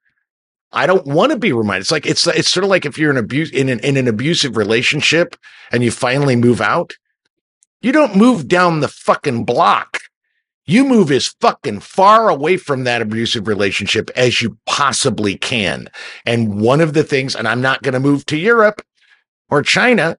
[0.73, 1.83] I don't want to be reminded.
[1.83, 4.09] It's like, it's, it's sort of like if you're in abuse in an, in an
[4.09, 5.37] abusive relationship
[5.71, 6.95] and you finally move out,
[7.83, 10.01] you don't move down the fucking block.
[10.69, 15.89] you move as fucking far away from that abusive relationship as you possibly can.
[16.27, 18.83] And one of the things, and I'm not going to move to Europe
[19.51, 20.17] or China.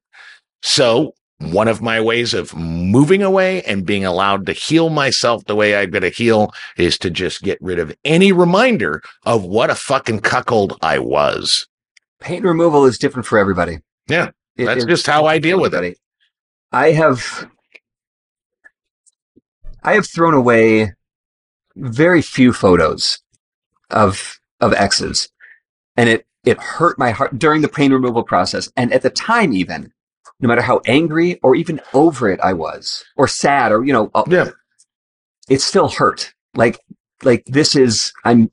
[0.62, 5.56] So one of my ways of moving away and being allowed to heal myself the
[5.56, 9.70] way I've going to heal is to just get rid of any reminder of what
[9.70, 11.68] a fucking cuckold I was.
[12.20, 13.80] Pain removal is different for everybody.
[14.08, 15.98] Yeah, It that's just how I deal with it.
[16.72, 17.50] I have
[19.84, 20.94] I have thrown away
[21.78, 23.20] very few photos
[23.90, 25.30] of of exes,
[25.96, 29.54] and it it hurt my heart during the pain removal process, and at the time
[29.54, 29.92] even.
[30.42, 34.10] No matter how angry or even over it I was, or sad, or you know,
[34.16, 34.52] uh, Yeah.
[35.50, 36.34] it still hurt.
[36.56, 36.80] Like
[37.24, 38.50] like this is I'm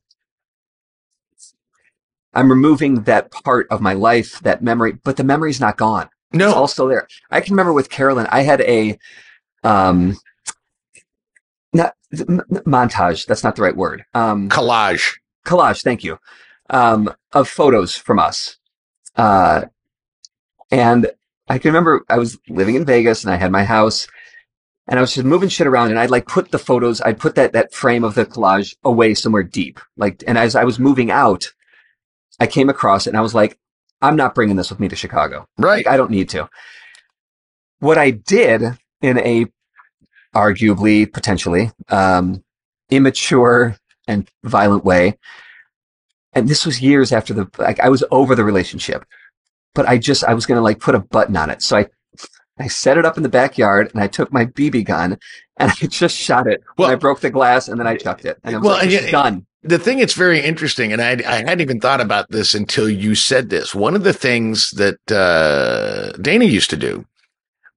[2.35, 6.09] I'm removing that part of my life, that memory, but the memory's not gone.
[6.33, 6.49] No.
[6.49, 7.07] It's all still there.
[7.31, 8.99] I can remember with Carolyn, I had a
[9.65, 10.17] um
[11.73, 14.05] not montage, that's not the right word.
[14.15, 15.15] Um collage.
[15.47, 16.19] collage, thank you.
[16.71, 18.57] Um of photos from us.
[19.17, 19.67] Uh
[20.71, 21.11] and
[21.49, 24.09] I can remember I was living in Vegas and I had my house
[24.89, 27.35] and I was just moving shit around and I'd like put the photos, I'd put
[27.37, 29.81] that that frame of the collage away somewhere deep.
[29.97, 31.53] Like and as I was moving out,
[32.41, 33.59] I came across it and I was like,
[34.03, 35.47] I'm not bringing this with me to Chicago.
[35.59, 35.87] Right.
[35.87, 36.49] Like, I don't need to.
[37.79, 38.63] What I did
[39.03, 39.47] in a
[40.35, 42.45] arguably, potentially, um,
[42.91, 45.19] immature and violent way,
[46.37, 49.05] and this was years after the, like, I was over the relationship,
[49.75, 51.63] but I just, I was going to like put a button on it.
[51.63, 51.87] So I,
[52.59, 55.19] I set it up in the backyard and I took my BB gun
[55.59, 56.63] and I just shot it.
[56.79, 58.39] Well- and I broke the glass and then I chucked it.
[58.45, 59.47] And I was Well, like, and "This yet- is done.
[59.63, 63.15] the thing that's very interesting, and I, I hadn't even thought about this until you
[63.17, 63.75] said this.
[63.75, 67.05] One of the things that uh, Dana used to do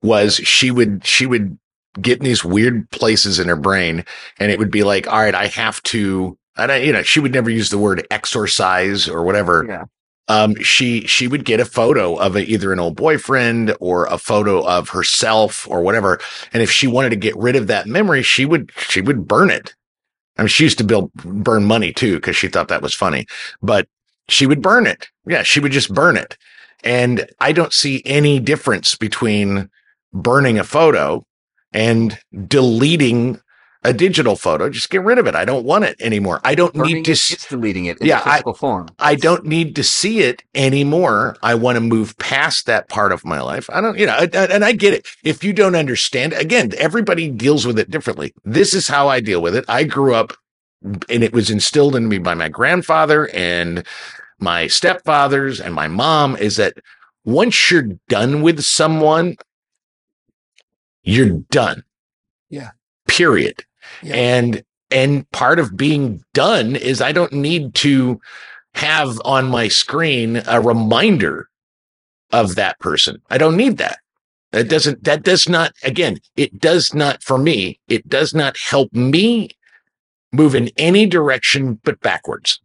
[0.04, 1.58] was she would she would
[2.02, 4.06] get in these weird places in her brain,
[4.40, 6.38] and it would be like, all right, I have to.
[6.60, 9.66] And I, you know, she would never use the word exorcise or whatever.
[9.68, 9.86] Yeah.
[10.28, 14.20] Um, she she would get a photo of a, either an old boyfriend or a
[14.20, 16.20] photo of herself or whatever,
[16.54, 19.50] and if she wanted to get rid of that memory, she would she would burn
[19.50, 19.74] it.
[20.38, 23.26] I mean, she used to build, burn money too because she thought that was funny,
[23.62, 23.88] but
[24.30, 25.10] she would burn it.
[25.26, 26.38] Yeah, she would just burn it.
[26.84, 29.70] And I don't see any difference between
[30.14, 31.26] burning a photo
[31.74, 33.42] and deleting
[33.84, 34.70] a digital photo.
[34.70, 35.36] Just get rid of it.
[35.36, 36.42] I don't want it anymore.
[36.44, 37.12] I don't Burning need to.
[37.12, 38.90] it's deleting it in Yeah, I- physical form.
[39.00, 41.38] I don't need to see it anymore.
[41.42, 43.70] I want to move past that part of my life.
[43.72, 45.08] I don't, you know, and- and I get it.
[45.24, 48.34] If you don't understand, again, everybody deals with it differently.
[48.44, 49.64] This is how I deal with it.
[49.70, 50.34] I grew up
[51.10, 53.86] and it was instilled in me by my grandfather and
[54.40, 56.74] my stepfathers and my mom is that
[57.26, 59.36] once you're done with someone,
[61.04, 61.84] you're done.
[62.50, 62.72] Yeah.
[63.08, 63.66] Period.
[64.04, 64.16] Yeah.
[64.16, 68.20] And and part of being done is I don't need to
[68.76, 71.50] have on my screen a reminder
[72.32, 73.22] of that person.
[73.30, 74.00] I don't need that.
[74.52, 78.94] That doesn't that does not again, it does not for me, it does not help
[78.94, 79.50] me
[80.32, 82.60] move in any direction but backwards.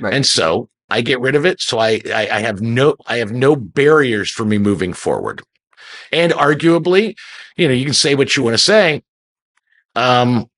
[0.00, 0.14] Right.
[0.14, 1.60] And so I get rid of it.
[1.60, 5.42] So I, I I have no I have no barriers for me moving forward.
[6.12, 7.16] And arguably,
[7.56, 9.02] you know, you can say what you want to say.
[9.96, 10.48] Um,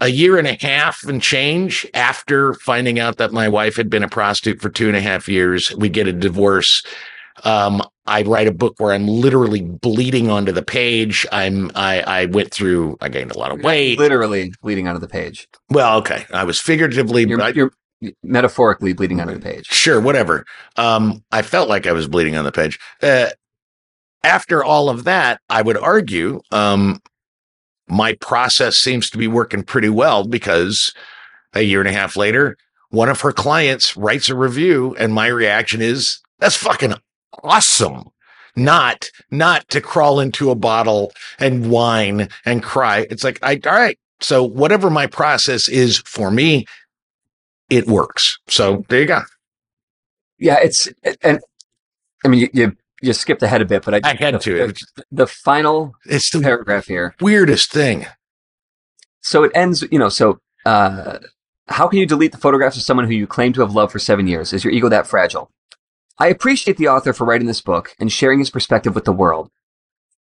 [0.00, 4.02] a year and a half and change after finding out that my wife had been
[4.02, 6.82] a prostitute for two and a half years, we get a divorce.
[7.44, 11.26] Um, I write a book where I'm literally bleeding onto the page.
[11.32, 13.98] I'm I I went through I gained a lot of weight.
[13.98, 15.48] Literally bleeding onto the page.
[15.70, 16.26] Well, okay.
[16.32, 17.72] I was figuratively You're, I- you're
[18.22, 19.66] metaphorically bleeding onto the page.
[19.66, 20.44] Sure, whatever.
[20.76, 22.78] Um, I felt like I was bleeding on the page.
[23.02, 23.30] Uh,
[24.22, 27.00] after all of that, I would argue um,
[27.94, 30.92] my process seems to be working pretty well because
[31.54, 32.56] a year and a half later,
[32.90, 36.94] one of her clients writes a review, and my reaction is, "That's fucking
[37.42, 38.10] awesome."
[38.56, 43.04] Not, not to crawl into a bottle and whine and cry.
[43.10, 43.98] It's like, I, all right.
[44.20, 46.66] So whatever my process is for me,
[47.68, 48.38] it works.
[48.46, 49.22] So there you go.
[50.38, 50.88] Yeah, it's
[51.22, 51.40] and
[52.24, 54.66] I mean you you, you skipped ahead a bit, but I, I had the, to.
[54.68, 57.14] The, the final It's the paragraph here.
[57.20, 58.06] weirdest thing.
[59.20, 59.84] So it ends.
[59.90, 60.08] You know.
[60.08, 61.18] So uh,
[61.68, 63.98] how can you delete the photographs of someone who you claim to have loved for
[63.98, 64.52] seven years?
[64.52, 65.50] Is your ego that fragile?
[66.18, 69.50] I appreciate the author for writing this book and sharing his perspective with the world.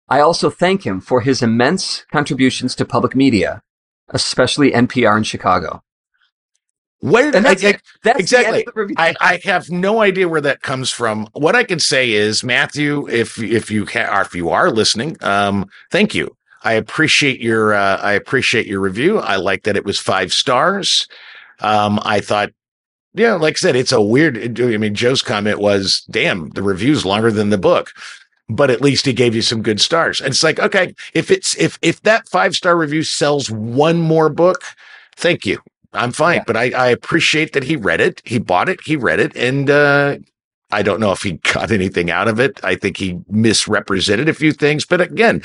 [0.07, 3.61] I also thank him for his immense contributions to public media,
[4.09, 5.81] especially NPR in Chicago.
[7.01, 8.51] Where And that's I- I- That's exactly.
[8.51, 8.95] The end of the review.
[8.97, 11.27] I, I have no idea where that comes from.
[11.33, 15.15] What I can say is, Matthew, if if you ha- or if you are listening,
[15.21, 16.35] um, thank you.
[16.63, 19.19] I appreciate your uh, I appreciate your review.
[19.19, 21.07] I like that it was five stars.
[21.61, 22.51] Um, I thought,
[23.13, 24.59] yeah, like I said, it's a weird.
[24.59, 27.91] I mean, Joe's comment was, "Damn, the review's longer than the book."
[28.51, 30.19] But at least he gave you some good stars.
[30.19, 34.27] And it's like, okay, if it's if if that five star review sells one more
[34.27, 34.63] book,
[35.15, 35.59] thank you.
[35.93, 36.37] I'm fine.
[36.37, 36.43] Yeah.
[36.47, 38.21] But I, I appreciate that he read it.
[38.25, 38.79] He bought it.
[38.85, 40.17] He read it, and uh,
[40.71, 42.59] I don't know if he got anything out of it.
[42.63, 44.85] I think he misrepresented a few things.
[44.85, 45.41] But again,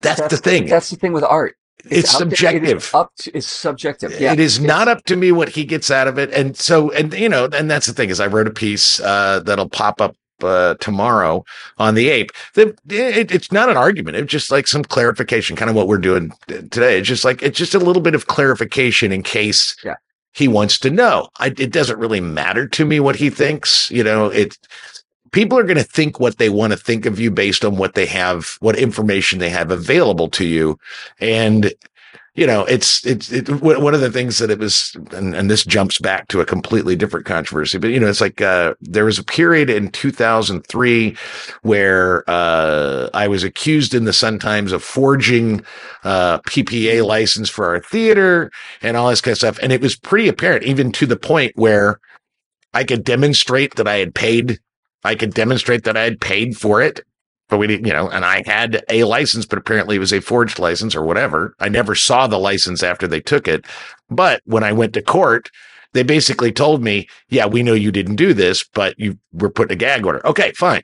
[0.00, 0.66] that's, the thing.
[0.66, 1.56] That's the thing with art.
[1.90, 2.64] It's there, subjective.
[2.64, 4.18] It is up to, it's subjective.
[4.18, 4.32] Yeah.
[4.32, 6.30] it is It's- not up to me what he gets out of it.
[6.32, 9.40] And so, and you know, and that's the thing is I wrote a piece uh,
[9.40, 11.44] that'll pop up uh, tomorrow
[11.78, 12.32] on the ape.
[12.54, 14.16] The, it, it's not an argument.
[14.16, 16.98] It's just like some clarification, kind of what we're doing today.
[16.98, 19.94] It's just like it's just a little bit of clarification in case Yeah.
[20.32, 21.28] he wants to know.
[21.38, 23.90] I, it doesn't really matter to me what he thinks.
[23.90, 24.56] You know, it.
[25.32, 27.94] People are going to think what they want to think of you based on what
[27.94, 30.78] they have, what information they have available to you,
[31.18, 31.74] and
[32.34, 35.64] you know, it's it's it, one of the things that it was, and, and this
[35.64, 37.78] jumps back to a completely different controversy.
[37.78, 41.16] But you know, it's like uh, there was a period in 2003
[41.62, 45.64] where uh, I was accused in the Sun Times of forging
[46.02, 48.50] uh, PPA license for our theater
[48.82, 51.52] and all this kind of stuff, and it was pretty apparent, even to the point
[51.54, 52.00] where
[52.72, 54.58] I could demonstrate that I had paid.
[55.04, 57.00] I could demonstrate that I had paid for it
[57.48, 60.20] but we didn't, you know, and I had a license, but apparently it was a
[60.20, 61.54] forged license or whatever.
[61.60, 63.66] I never saw the license after they took it.
[64.08, 65.50] But when I went to court,
[65.92, 69.70] they basically told me, yeah, we know you didn't do this, but you were put
[69.70, 70.26] in a gag order.
[70.26, 70.82] Okay, fine.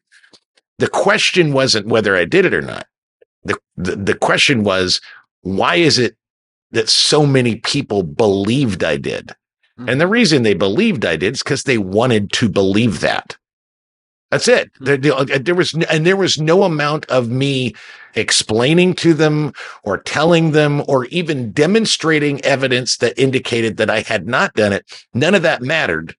[0.79, 2.87] The question wasn't whether I did it or not.
[3.45, 5.01] The, the, the question was,
[5.43, 6.17] why is it
[6.71, 9.33] that so many people believed I did?
[9.77, 9.89] Hmm.
[9.89, 13.37] And the reason they believed I did is because they wanted to believe that.
[14.31, 14.71] That's it.
[14.81, 17.75] There, there there was, and there was no amount of me
[18.15, 19.53] explaining to them
[19.83, 24.85] or telling them or even demonstrating evidence that indicated that I had not done it.
[25.15, 26.15] None of that mattered.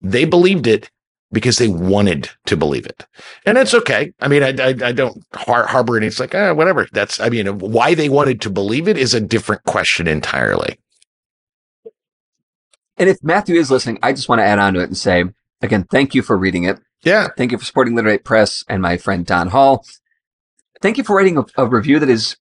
[0.00, 0.90] They believed it
[1.32, 3.04] because they wanted to believe it.
[3.44, 4.12] And that's okay.
[4.20, 6.86] I mean, I, I, I don't har- harbor any, it's like, ah, whatever.
[6.92, 10.78] That's, I mean, why they wanted to believe it is a different question entirely.
[12.96, 15.24] And if Matthew is listening, I just want to add on to it and say,
[15.60, 16.80] again, thank you for reading it.
[17.02, 17.28] Yeah.
[17.36, 19.84] Thank you for supporting Literate Press and my friend Don Hall.
[20.80, 22.36] Thank you for writing a, a review that is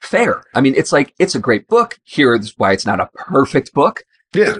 [0.00, 0.42] fair.
[0.54, 1.98] I mean, it's like, it's a great book.
[2.04, 4.04] Here's why it's not a perfect book,
[4.34, 4.56] Yeah.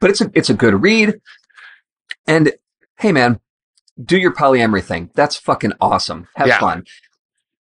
[0.00, 1.20] but it's a, it's a good read.
[2.26, 2.52] And
[2.98, 3.40] hey, man,
[4.02, 5.10] do your polyamory thing.
[5.14, 6.28] That's fucking awesome.
[6.36, 6.58] Have Yeah.
[6.60, 6.84] fun.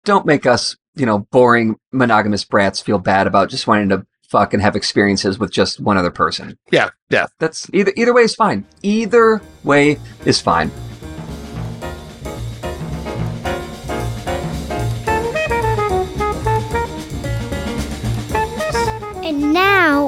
[0.06, 4.60] Don't make us, you know, boring monogamous brats feel bad about just wanting to fucking
[4.60, 6.58] have experiences with just one other person.
[6.72, 6.90] Yeah.
[7.10, 7.28] Yeah.
[7.40, 8.66] That's either either way is fine.
[8.82, 10.72] Either way is fine.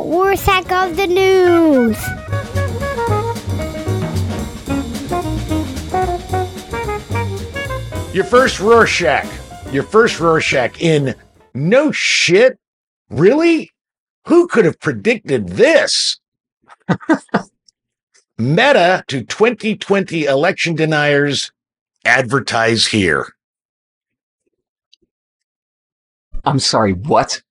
[0.05, 1.97] Rorschach of the News.
[8.13, 9.25] Your first Rorschach.
[9.73, 11.15] Your first Rorschach in
[11.55, 12.59] no shit.
[13.09, 13.71] Really?
[14.27, 16.19] Who could have predicted this?
[18.37, 21.51] Meta to 2020 election deniers
[22.05, 23.33] advertise here.
[26.43, 27.41] I'm sorry, what?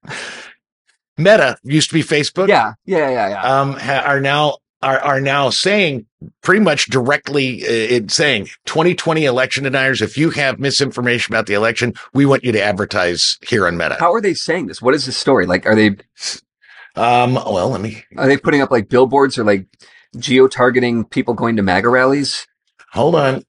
[1.16, 2.48] Meta used to be Facebook.
[2.48, 3.42] Yeah, yeah, yeah, yeah.
[3.42, 6.06] Um, ha- are now are are now saying
[6.42, 10.02] pretty much directly uh, it's saying 2020 election deniers.
[10.02, 13.96] If you have misinformation about the election, we want you to advertise here on Meta.
[13.98, 14.82] How are they saying this?
[14.82, 15.46] What is the story?
[15.46, 15.96] Like, are they
[16.96, 19.66] Um, well, let me are they putting up like billboards or like
[20.16, 22.46] geo targeting people going to MAGA rallies?
[22.92, 23.42] hold on.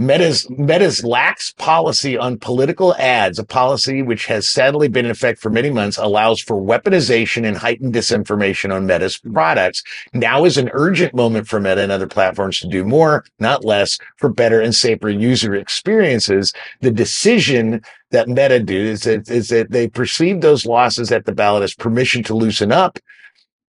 [0.00, 5.40] Meta's Meta's lax policy on political ads, a policy which has sadly been in effect
[5.40, 9.82] for many months, allows for weaponization and heightened disinformation on Meta's products.
[10.14, 13.98] Now is an urgent moment for Meta and other platforms to do more, not less,
[14.16, 16.52] for better and safer user experiences.
[16.80, 21.32] The decision that Meta do is that, is that they perceive those losses at the
[21.32, 23.00] ballot as permission to loosen up.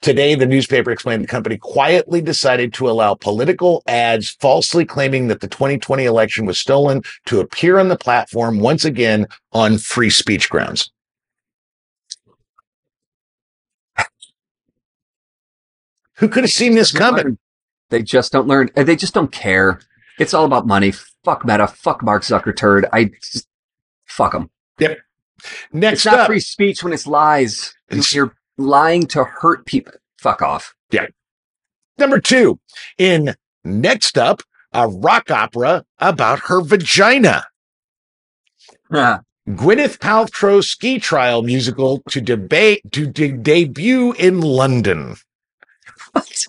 [0.01, 5.41] Today, the newspaper explained the company quietly decided to allow political ads falsely claiming that
[5.41, 10.49] the 2020 election was stolen to appear on the platform once again on free speech
[10.49, 10.91] grounds.
[16.17, 17.37] Who could have seen this coming?
[17.89, 18.69] They just don't learn.
[18.75, 19.79] They just don't care.
[20.19, 20.91] It's all about money.
[21.23, 21.67] Fuck Meta.
[21.67, 22.87] Fuck Mark Zuckerturd.
[22.91, 23.47] I just,
[24.05, 24.49] fuck them.
[24.79, 24.97] Yep.
[25.71, 27.75] Next It's not up, free speech when it's lies.
[27.89, 29.93] It's- You're lying to hurt people.
[30.19, 30.73] Fuck off.
[30.91, 31.07] Yeah.
[31.97, 32.59] Number two,
[32.97, 34.41] in Next Up,
[34.73, 37.45] a rock opera about her vagina.
[38.91, 39.19] Yeah.
[39.49, 45.15] Gwyneth Paltrow ski trial musical to debate to de- debut in London.
[46.11, 46.47] What?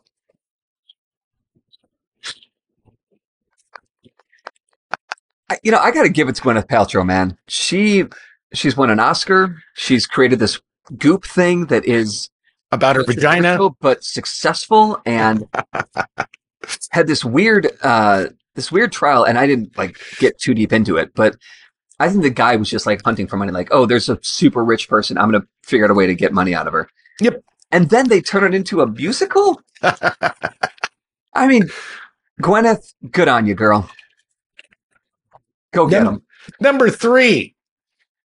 [5.51, 7.39] I, you know, I got to give it to Gwyneth Paltrow, man.
[7.47, 8.05] She
[8.53, 9.57] she's won an Oscar.
[9.75, 10.61] She's created this
[10.97, 12.31] goop thing that is
[12.73, 13.59] About her vagina.
[13.81, 15.45] but successful and
[16.91, 20.97] had this weird uh this weird trial and I didn't like get too deep into
[20.97, 21.37] it, but
[22.01, 24.65] I think the guy was just like hunting for money, like, oh, there's a super
[24.65, 25.19] rich person.
[25.19, 26.89] I'm gonna figure out a way to get money out of her.
[27.21, 27.43] Yep.
[27.71, 29.61] And then they turn it into a musical?
[31.35, 31.69] I mean,
[32.41, 33.91] Gwyneth, good on you, girl.
[35.73, 36.23] Go get him.
[36.61, 37.55] Number three.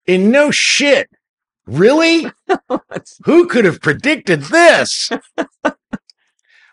[0.06, 1.08] In no shit.
[1.66, 2.26] Really?
[3.24, 5.10] Who could have predicted this?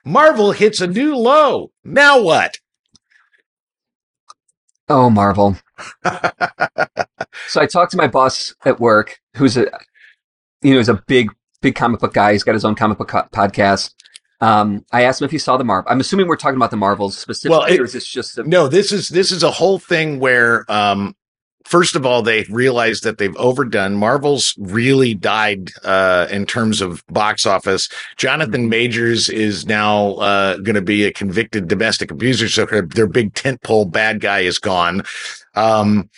[0.06, 1.72] Marvel hits a new low.
[1.84, 2.60] Now what?
[4.90, 5.58] Oh, Marvel.
[7.48, 9.66] so I talked to my boss at work, who's a,
[10.62, 11.32] you know, is a big,
[11.62, 12.34] big comic book guy.
[12.34, 13.94] He's got his own comic book co- podcast.
[14.42, 15.90] Um, I asked him if he saw the Marvel.
[15.90, 18.44] I'm assuming we're talking about the Marvels specifically, Well, it- or is this just a,
[18.44, 21.16] No, this is this is a whole thing where um
[21.66, 27.04] first of all they realized that they've overdone Marvel's really died uh in terms of
[27.08, 27.90] box office.
[28.18, 33.08] Jonathan Majors is now uh going to be a convicted domestic abuser so her, their
[33.08, 35.04] big tentpole bad guy is gone.
[35.56, 36.10] Um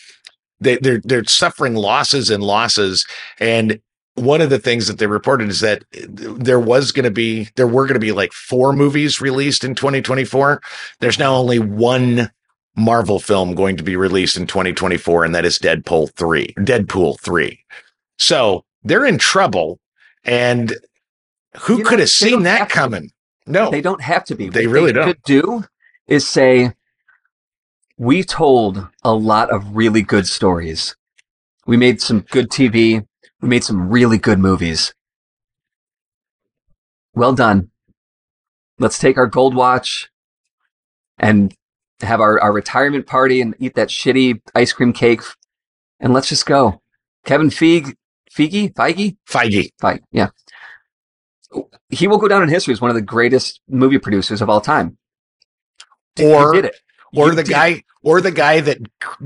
[0.59, 3.05] they they're they're suffering losses and losses
[3.39, 3.79] and
[4.15, 7.67] one of the things that they reported is that there was going to be there
[7.67, 10.61] were going to be like four movies released in 2024
[11.01, 12.31] there's now only one
[12.75, 16.53] Marvel film going to be released in 2024, and that is Deadpool 3.
[16.57, 17.59] Deadpool 3.
[18.17, 19.79] So they're in trouble.
[20.23, 20.75] And
[21.59, 23.11] who You know, could have seen that have coming?
[23.47, 23.69] No.
[23.69, 24.49] they don't have to be.
[24.49, 25.05] They What really don't.
[25.05, 25.63] Could do
[26.07, 26.73] is say,
[27.97, 30.95] we told a lot of really good stories.
[31.65, 33.05] We made some good TV.
[33.41, 34.93] We made some really good movies.
[37.13, 37.69] Well done.
[38.79, 40.09] Let's take our gold watch
[41.17, 41.55] and
[42.01, 45.21] have our, our retirement party and eat that shitty ice cream cake.
[45.99, 46.81] And let's just go.
[47.25, 47.95] Kevin Feige,
[48.31, 49.69] Feige, Feige, Feige.
[49.81, 50.27] Feige, yeah.
[51.89, 54.59] He will go down in history as one of the greatest movie producers of all
[54.61, 54.97] time.
[56.17, 56.75] You Or did it.
[57.15, 58.77] or You the guy or the guy that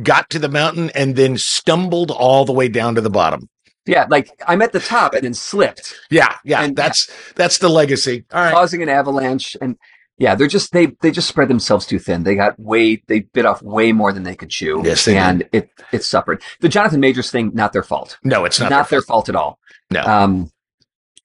[0.03, 3.49] got to the mountain and then stumbled all the way down to the bottom.
[3.86, 7.70] Yeah, like I'm at the top and then slipped, Yeah, yeah, And- that's that's the
[7.70, 8.26] legacy.
[8.32, 8.53] All right.
[8.53, 9.57] causing an avalanche.
[9.59, 9.78] And
[10.20, 12.24] yeah, they're just they they just spread themselves too thin.
[12.24, 14.82] They got way they bit off way more than they could chew.
[14.84, 15.20] Yes, they did.
[15.20, 16.43] and it it suffered.
[16.59, 18.20] The Jonathan Majors thing, not their fault.
[18.24, 19.59] No, it's not, Not, their their fault at all.
[19.89, 20.03] No.
[20.03, 20.51] Um,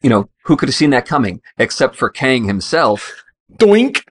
[0.00, 3.24] you know who could have seen that coming except for Kang himself.
[3.58, 4.02] Doink.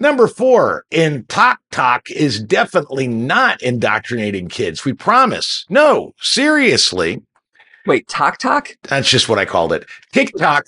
[0.00, 4.84] Number four, in Talk Talk is definitely not indoctrinating kids.
[4.84, 5.66] We promise.
[5.68, 7.22] No, seriously.
[7.86, 8.70] Wait, Talk Talk?
[8.82, 9.86] That's just what I called it.
[10.12, 10.64] TikTok.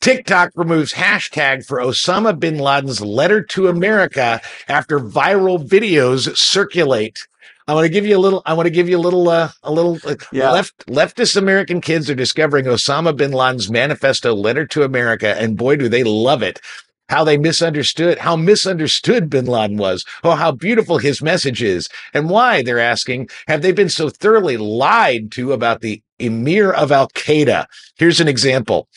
[0.00, 7.26] TikTok removes hashtag for Osama bin Laden's letter to America after viral videos circulate.
[7.68, 8.42] I want to give you a little.
[8.46, 9.28] I want to give you a little.
[9.28, 9.98] Uh, a little.
[10.04, 10.52] Uh, Yeah.
[10.52, 15.74] Left leftist American kids are discovering Osama bin Laden's manifesto letter to America, and boy,
[15.76, 16.60] do they love it.
[17.08, 20.04] How they misunderstood, how misunderstood bin Laden was.
[20.24, 21.88] Oh, how beautiful his message is.
[22.12, 26.90] And why, they're asking, have they been so thoroughly lied to about the emir of
[26.90, 27.66] Al Qaeda?
[27.96, 28.88] Here's an example.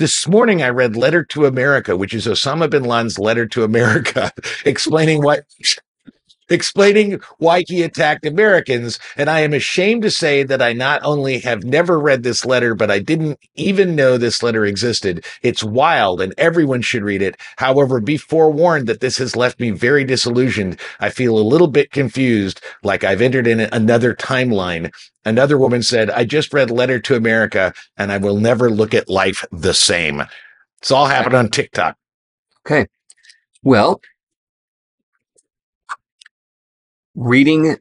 [0.00, 4.32] This morning, I read Letter to America, which is Osama bin Laden's letter to America,
[4.64, 5.40] explaining why.
[6.50, 8.98] Explaining why he attacked Americans.
[9.16, 12.74] And I am ashamed to say that I not only have never read this letter,
[12.74, 15.24] but I didn't even know this letter existed.
[15.42, 17.36] It's wild and everyone should read it.
[17.56, 20.78] However, be forewarned that this has left me very disillusioned.
[20.98, 24.92] I feel a little bit confused, like I've entered in another timeline.
[25.24, 29.08] Another woman said, I just read Letter to America and I will never look at
[29.08, 30.22] life the same.
[30.80, 31.96] It's all happened on TikTok.
[32.66, 32.86] Okay.
[33.62, 34.00] Well,
[37.14, 37.76] reading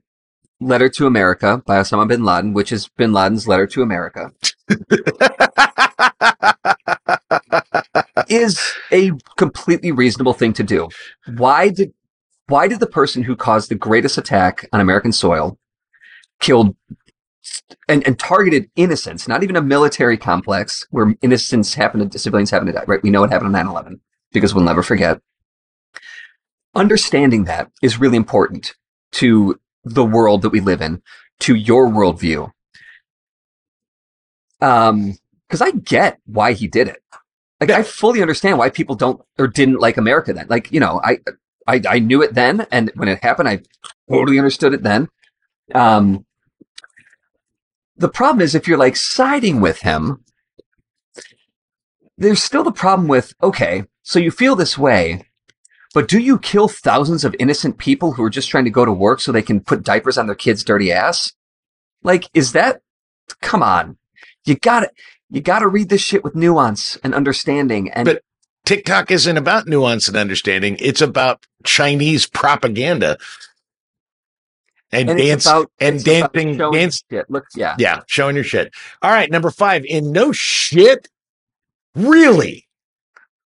[0.62, 4.32] Letter to America by Osama bin Laden, which is bin Laden's letter to America,
[8.30, 8.62] is
[8.92, 10.90] a completely reasonable thing to do.
[11.38, 11.94] Why did
[12.48, 15.58] why did the person who caused the greatest attack on American soil
[16.42, 16.76] killed
[17.88, 22.68] and, and targeted innocents, not even a military complex where innocents happen to civilians happen
[22.68, 23.04] to die, right?
[23.04, 24.00] We know what happened on 9-11
[24.32, 25.22] because we'll never forget.
[26.76, 28.76] Understanding that is really important
[29.14, 31.02] to the world that we live in,
[31.40, 32.52] to your worldview.
[34.62, 37.02] Um, because I get why he did it.
[37.60, 40.48] Like I fully understand why people don't or didn't like America then.
[40.48, 41.20] Like, you know, I
[41.68, 43.62] I I knew it then and when it happened I
[44.10, 45.10] totally understood it then.
[45.74, 46.26] Um
[47.98, 50.24] the problem is if you're like siding with him,
[52.18, 55.26] there's still the problem with, okay, so you feel this way,
[56.00, 58.92] but do you kill thousands of innocent people who are just trying to go to
[58.94, 61.34] work so they can put diapers on their kids' dirty ass?
[62.04, 62.80] Like, is that,
[63.42, 63.98] come on.
[64.46, 64.92] You gotta,
[65.30, 67.92] you gotta read this shit with nuance and understanding.
[67.92, 68.24] And But-
[68.66, 70.78] TikTok isn't about nuance and understanding.
[70.80, 73.18] It's about Chinese propaganda
[74.94, 77.04] and, and dance about, and dancing, dance.
[77.12, 77.30] shit.
[77.30, 77.76] Look, yeah.
[77.78, 78.74] Yeah, showing your shit.
[79.02, 79.84] All right, number five.
[79.84, 81.10] In no shit,
[81.94, 82.70] really,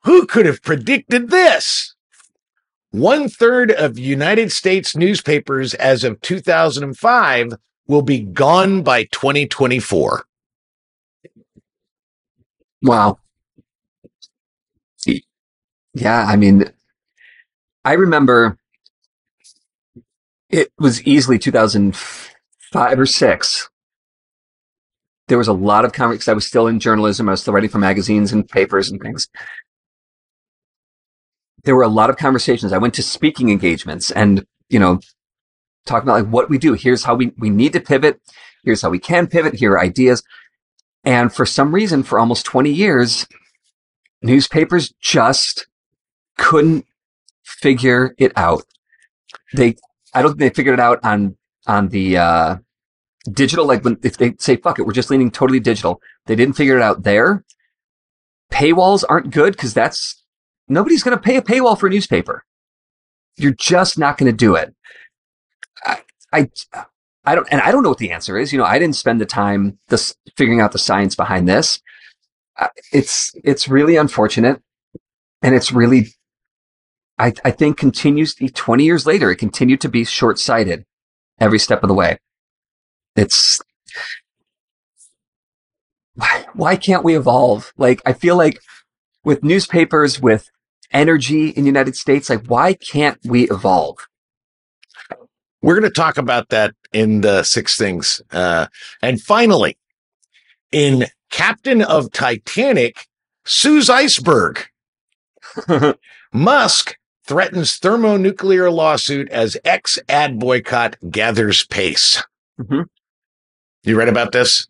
[0.03, 1.94] who could have predicted this?
[2.95, 7.51] One third of United States newspapers as of 2005
[7.87, 10.23] will be gone by 2024.
[12.83, 13.19] Wow.
[15.93, 16.71] Yeah, I mean,
[17.83, 18.57] I remember
[20.49, 23.69] it was easily 2005 or six.
[25.27, 26.31] There was a lot of conversation.
[26.31, 27.27] I was still in journalism.
[27.27, 29.27] I was still writing for magazines and papers and things.
[31.65, 32.71] There were a lot of conversations.
[32.71, 34.99] I went to speaking engagements and, you know,
[35.85, 36.73] talking about like what we do.
[36.73, 38.21] Here's how we, we need to pivot.
[38.63, 39.55] Here's how we can pivot.
[39.55, 40.23] Here are ideas.
[41.03, 43.27] And for some reason, for almost 20 years,
[44.21, 45.67] newspapers just
[46.37, 46.85] couldn't
[47.43, 48.63] figure it out.
[49.53, 49.75] They,
[50.13, 51.37] I don't think they figured it out on,
[51.67, 52.57] on the, uh,
[53.31, 53.65] digital.
[53.65, 56.01] Like when, if they say, fuck it, we're just leaning totally digital.
[56.25, 57.43] They didn't figure it out there.
[58.51, 60.23] Paywalls aren't good because that's,
[60.67, 62.43] nobody's going to pay a paywall for a newspaper.
[63.37, 64.73] You're just not going to do it.
[65.85, 66.01] I,
[66.31, 66.49] I,
[67.25, 68.51] I don't, and I don't know what the answer is.
[68.51, 71.81] You know, I didn't spend the time this figuring out the science behind this.
[72.91, 74.61] It's, it's really unfortunate.
[75.41, 76.07] And it's really,
[77.19, 80.85] I, I think continues 20 years later, it continued to be short sighted
[81.39, 82.19] every step of the way.
[83.15, 83.61] It's,
[86.15, 87.73] why, why can't we evolve?
[87.77, 88.59] Like, I feel like
[89.23, 90.49] with newspapers, with
[90.91, 93.97] energy in the United States, like, why can't we evolve?
[95.61, 98.21] We're going to talk about that in the six things.
[98.31, 98.67] Uh,
[99.01, 99.77] and finally,
[100.71, 103.07] in Captain of Titanic,
[103.45, 104.65] Sue's Iceberg,
[106.33, 112.23] Musk threatens thermonuclear lawsuit as ex ad boycott gathers pace.
[112.59, 112.85] Mhm.
[113.83, 114.67] You read about this?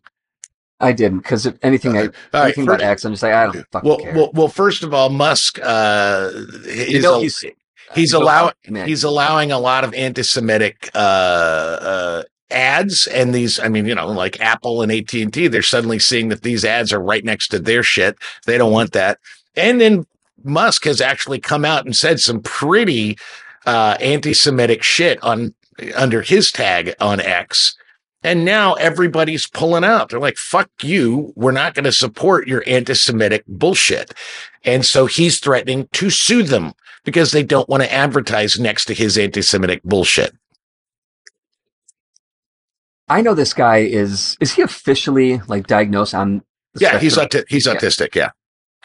[0.86, 2.02] I didn't because if anything, I,
[2.34, 2.44] right.
[2.44, 4.14] anything about X, I'm just like, I don't fucking well, care.
[4.14, 6.32] well, well, first of all, Musk, uh,
[6.66, 7.44] you know, al- he's,
[7.94, 8.54] he's go allowing
[8.86, 14.08] he's allowing a lot of anti-Semitic uh, uh, ads, and these, I mean, you know,
[14.08, 17.50] like Apple and AT and T, they're suddenly seeing that these ads are right next
[17.50, 18.18] to their shit.
[18.46, 19.20] They don't want that,
[19.56, 20.06] and then
[20.44, 23.18] Musk has actually come out and said some pretty
[23.66, 25.54] uh, anti-Semitic shit on
[25.96, 27.76] under his tag on X.
[28.26, 30.10] And now everybody's pulling out.
[30.10, 31.32] They're like, fuck you.
[31.36, 34.16] We're not going to support your anti Semitic bullshit.
[34.64, 36.74] And so he's threatening to sue them
[37.04, 40.34] because they don't want to advertise next to his anti Semitic bullshit.
[43.08, 46.42] I know this guy is, is he officially like diagnosed on?
[46.80, 47.76] Yeah, he's auti- he's Yeah.
[47.76, 48.16] autistic.
[48.16, 48.32] Yeah,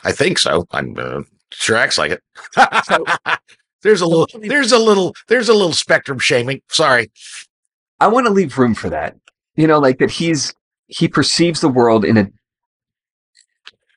[0.04, 0.66] I think so.
[0.70, 2.22] I'm uh, sure acts like it.
[2.84, 3.06] So-
[3.82, 6.60] there's a little, there's a little, there's a little spectrum shaming.
[6.68, 7.10] Sorry.
[7.98, 9.16] I want to leave room for that.
[9.60, 10.54] You know, like that he's,
[10.86, 12.30] he perceives the world in a,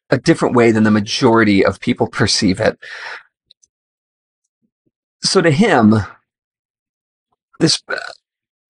[0.10, 2.78] a different way than the majority of people perceive it.
[5.22, 5.96] So to him,
[7.62, 7.82] this,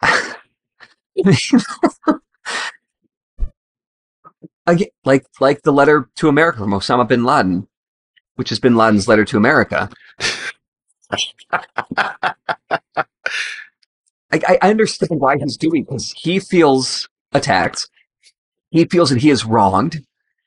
[4.68, 7.68] again, like, like the letter to America from Osama bin Laden,
[8.36, 9.90] which is bin Laden's letter to America.
[14.48, 16.14] I, I understand why he's doing this.
[16.18, 17.88] He feels attacked.
[18.72, 20.02] He feels that he is wronged.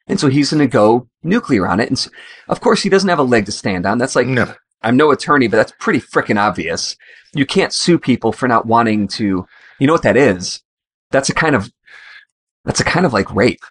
[0.08, 1.88] And so he's going to go nuclear on it.
[1.88, 2.10] And so,
[2.48, 3.98] of course, he doesn't have a leg to stand on.
[3.98, 4.54] That's like, No.
[4.82, 6.96] I'm no attorney, but that's pretty freaking obvious.
[7.34, 9.46] You can't sue people for not wanting to,
[9.80, 10.62] you know what that is?
[11.10, 11.72] That's a kind of,
[12.64, 13.62] that's a kind of like rape.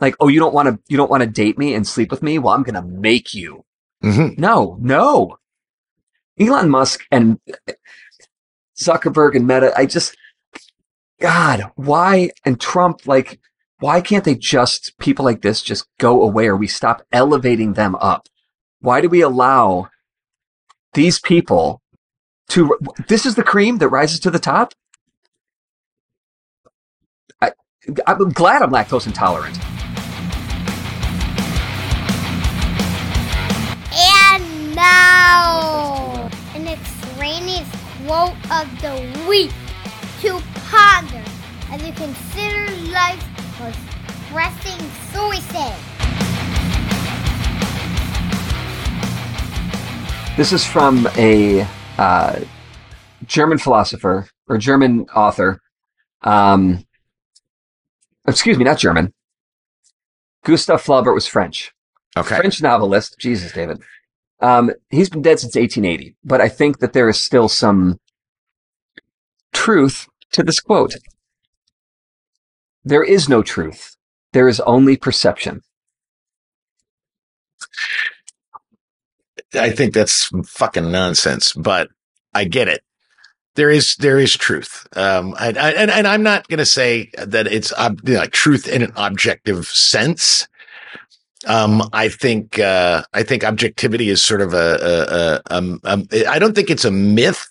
[0.00, 2.22] Like, oh, you don't want to, you don't want to date me and sleep with
[2.22, 2.38] me?
[2.38, 3.64] Well, I'm going to make you.
[4.02, 5.38] hmm No, no.
[6.40, 7.38] Elon Musk and
[8.78, 10.16] Zuckerberg and Meta, I just,
[11.20, 12.30] God, why?
[12.44, 13.40] And Trump, like,
[13.80, 17.94] why can't they just, people like this just go away or we stop elevating them
[17.96, 18.28] up?
[18.80, 19.88] Why do we allow
[20.94, 21.82] these people
[22.50, 24.74] to, this is the cream that rises to the top?
[27.40, 27.52] I,
[28.06, 29.58] I'm glad I'm lactose intolerant.
[33.92, 35.77] And now,
[38.08, 39.52] quote of the week
[40.22, 40.40] to
[40.70, 41.22] ponder
[41.70, 43.22] as you consider life's
[43.60, 43.76] was
[44.30, 44.80] pressing
[45.12, 45.76] suicide.
[50.38, 52.40] This is from a uh,
[53.26, 55.60] German philosopher or German author.
[56.22, 56.86] Um,
[58.26, 59.12] excuse me, not German.
[60.44, 61.74] Gustave Flaubert was French.
[62.16, 62.38] Okay.
[62.38, 63.18] French novelist.
[63.18, 63.82] Jesus, David.
[64.40, 67.98] Um, he's been dead since 1880, but I think that there is still some
[69.52, 70.94] truth to this quote.
[72.84, 73.96] There is no truth.
[74.32, 75.62] There is only perception.
[79.54, 81.88] I think that's fucking nonsense, but
[82.34, 82.82] I get it.
[83.56, 87.48] There is there is truth, um, and and, and I'm not going to say that
[87.48, 90.46] it's ob- you know, truth in an objective sense.
[91.48, 96.06] Um, I think uh, I think objectivity is sort of a, a, a um, um,
[96.28, 97.48] I don't think it's a myth.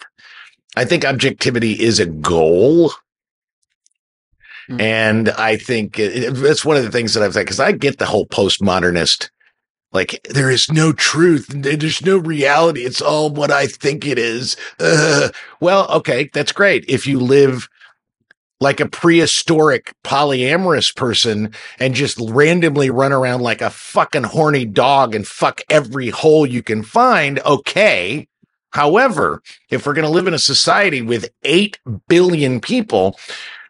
[0.75, 2.91] I think objectivity is a goal.
[4.69, 4.81] Mm.
[4.81, 7.71] And I think it, it- that's one of the things that I've said because I
[7.71, 9.29] get the whole postmodernist
[9.93, 14.57] like there is no truth there's no reality it's all what i think it is
[14.81, 15.33] Ugh.
[15.61, 17.69] well okay that's great if you live
[18.59, 25.13] like a prehistoric polyamorous person and just randomly run around like a fucking horny dog
[25.13, 28.27] and fuck every hole you can find okay
[28.71, 33.17] however if we're going to live in a society with 8 billion people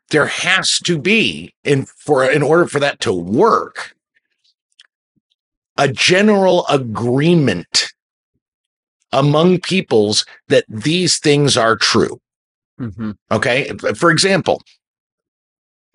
[0.09, 3.95] there has to be in for in order for that to work
[5.77, 7.93] a general agreement
[9.11, 12.19] among peoples that these things are true.
[12.79, 13.11] Mm-hmm.
[13.31, 13.71] Okay.
[13.95, 14.61] For example,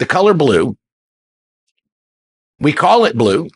[0.02, 0.76] the color blue,
[2.58, 3.46] we call it blue.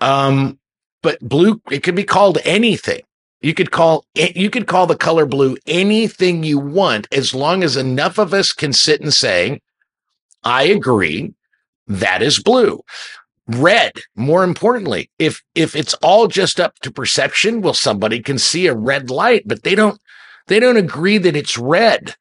[0.00, 0.58] Um,
[1.02, 3.02] but blue, it could be called anything.
[3.42, 7.62] You could call it, you could call the color blue anything you want as long
[7.62, 9.60] as enough of us can sit and say,
[10.44, 11.34] I agree,
[11.86, 12.80] that is blue
[13.50, 18.66] red more importantly if if it's all just up to perception well somebody can see
[18.66, 19.98] a red light but they don't
[20.48, 22.14] they don't agree that it's red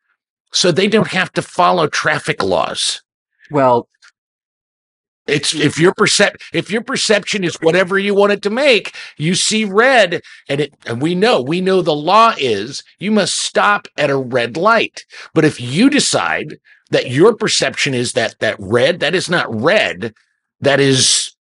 [0.51, 3.01] so they don't have to follow traffic laws.
[3.51, 3.87] Well,
[5.27, 9.35] it's if your percep if your perception is whatever you want it to make you
[9.35, 13.87] see red and it and we know we know the law is you must stop
[13.97, 15.05] at a red light.
[15.33, 16.57] But if you decide
[16.91, 20.13] that your perception is that that red that is not red
[20.61, 21.35] that is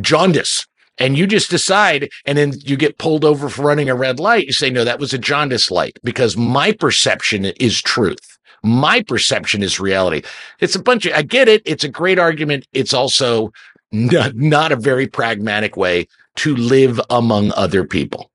[0.00, 0.66] jaundice
[0.98, 4.46] and you just decide and then you get pulled over for running a red light.
[4.46, 8.38] You say no that was a jaundice light because my perception is truth.
[8.62, 10.22] My perception is reality.
[10.60, 11.62] It's a bunch of i get it.
[11.64, 12.66] It's a great argument.
[12.72, 13.52] It's also
[13.90, 18.30] not, not a very pragmatic way to live among other people.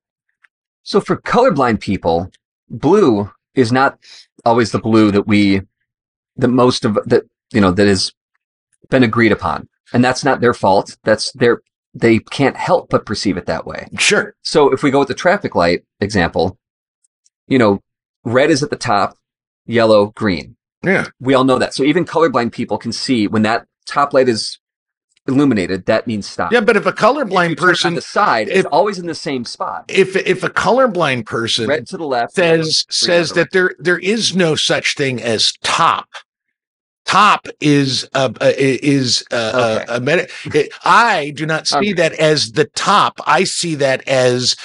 [0.84, 2.30] So for colorblind people,
[2.70, 3.98] blue is not
[4.46, 5.62] always the blue that we,
[6.38, 8.12] that most of that you know that has
[8.90, 10.98] been agreed upon, and that's not their fault.
[11.04, 11.62] That's their
[12.00, 13.88] they can't help but perceive it that way.
[13.98, 16.58] sure So if we go with the traffic light example,
[17.48, 17.82] you know,
[18.24, 19.18] red is at the top,
[19.66, 20.56] yellow, green.
[20.84, 21.74] yeah We all know that.
[21.74, 24.60] So even colorblind people can see when that top light is
[25.28, 26.52] illuminated, that means stop.
[26.54, 29.16] yeah but if a If colorblind on person the side, if- it's always in the
[29.16, 29.86] same spot.
[29.90, 32.34] if if a colorblind person Red to the left.
[32.34, 36.08] says says that there there is no such thing as top.
[37.08, 39.86] Top is a, a is a, Okay.
[39.88, 41.94] a, a meta- I do not see Okay.
[41.94, 43.20] that as the top.
[43.26, 44.56] I see that as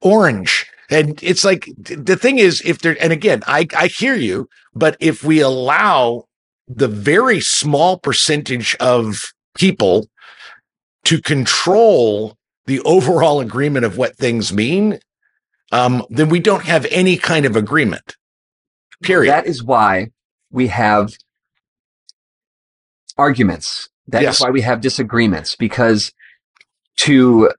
[0.00, 0.66] orange.
[0.88, 4.96] And it's like the thing is, if there and again, I I hear you, but
[4.98, 6.24] if we allow
[6.66, 10.08] the very small percentage of people
[11.04, 12.36] to control
[12.66, 14.98] the overall agreement of what things mean,
[15.70, 18.16] um, then we don't have any kind of agreement.
[19.02, 19.30] Period.
[19.32, 20.10] That is why
[20.50, 21.12] we have
[23.20, 23.88] arguments.
[24.08, 24.40] That is Yes.
[24.40, 26.12] why we have disagreements because
[26.98, 27.50] to,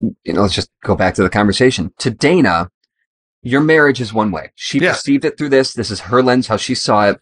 [0.00, 1.92] you know, let's just go back to the conversation.
[1.98, 2.70] To Dana,
[3.42, 4.52] your marriage is one way.
[4.54, 4.92] She Yeah.
[4.92, 5.74] perceived it through this.
[5.74, 7.20] This is her lens, how she saw it.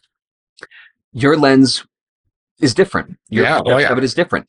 [1.12, 1.84] Your lens
[2.60, 3.16] is different.
[3.28, 3.90] Your Yeah, oh, yeah.
[3.92, 4.46] of it is different.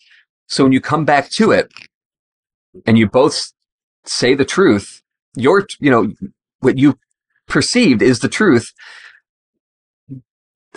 [0.48, 1.72] So when you come back to it
[2.86, 3.52] and you both
[4.06, 5.02] say the truth,
[5.36, 6.12] your, you know,
[6.60, 6.98] what you
[7.48, 8.72] perceived is the truth.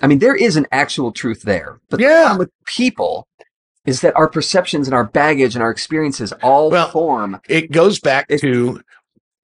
[0.02, 1.80] I mean, there is an actual truth there.
[1.90, 2.20] But the Yeah.
[2.22, 3.26] problem with people
[3.86, 7.40] is that our perceptions and our baggage and our experiences all Well, form.
[7.48, 8.80] it goes back It's- to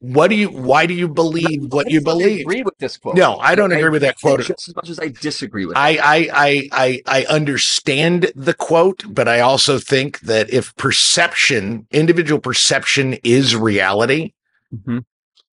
[0.01, 2.41] what do you why do you believe what you I believe?
[2.41, 3.15] agree with this quote.
[3.15, 4.41] No, I don't agree with that quote.
[4.43, 5.81] Just as much as I disagree with it.
[5.81, 11.87] I, I I I I understand the quote, but I also think that if perception,
[11.93, 14.33] individual perception is reality,
[14.75, 15.05] Mhm.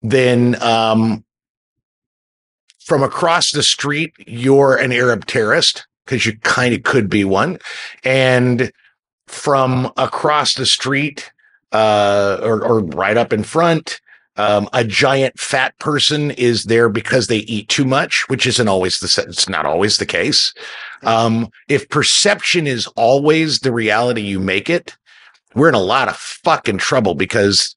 [0.03, 1.24] then um
[2.85, 5.85] from across the street, you're an Arab terrorist.
[6.05, 7.57] because you kind of could be one.
[8.03, 8.71] And
[9.27, 11.31] from across the street,
[11.71, 13.99] uh, or, or right up in front,
[14.37, 18.99] um, a giant fat person is there because they eat too much, which isn't always
[18.99, 20.53] the, it's not always the case.
[21.03, 24.95] Um, if perception is always the reality you make it,
[25.55, 27.74] we're in a lot of fucking trouble because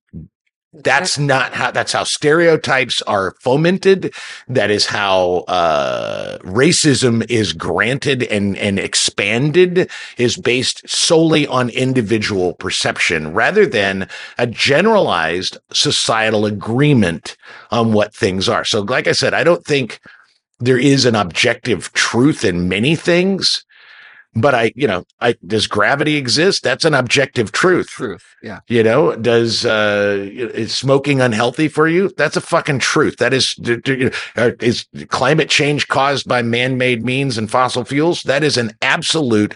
[0.73, 4.13] that's not how that's how stereotypes are fomented.
[4.49, 12.53] That is how uh, racism is granted and and expanded is based solely on individual
[12.55, 17.37] perception rather than a generalized societal agreement
[17.71, 18.65] on what things are.
[18.65, 20.01] So like i said i don't think
[20.61, 23.65] there is an objective truth in many things
[24.41, 26.63] but I, you know, I does gravity exist?
[26.63, 27.89] That's an objective truth.
[27.89, 28.25] Truth.
[28.43, 28.61] Yeah.
[28.69, 32.11] You know, does uh is smoking unhealthy for you?
[32.17, 33.17] That's a fucking truth.
[33.17, 33.57] That is
[34.37, 38.23] uh, is climate change caused by man-made means and fossil fuels?
[38.23, 39.55] That is an absolute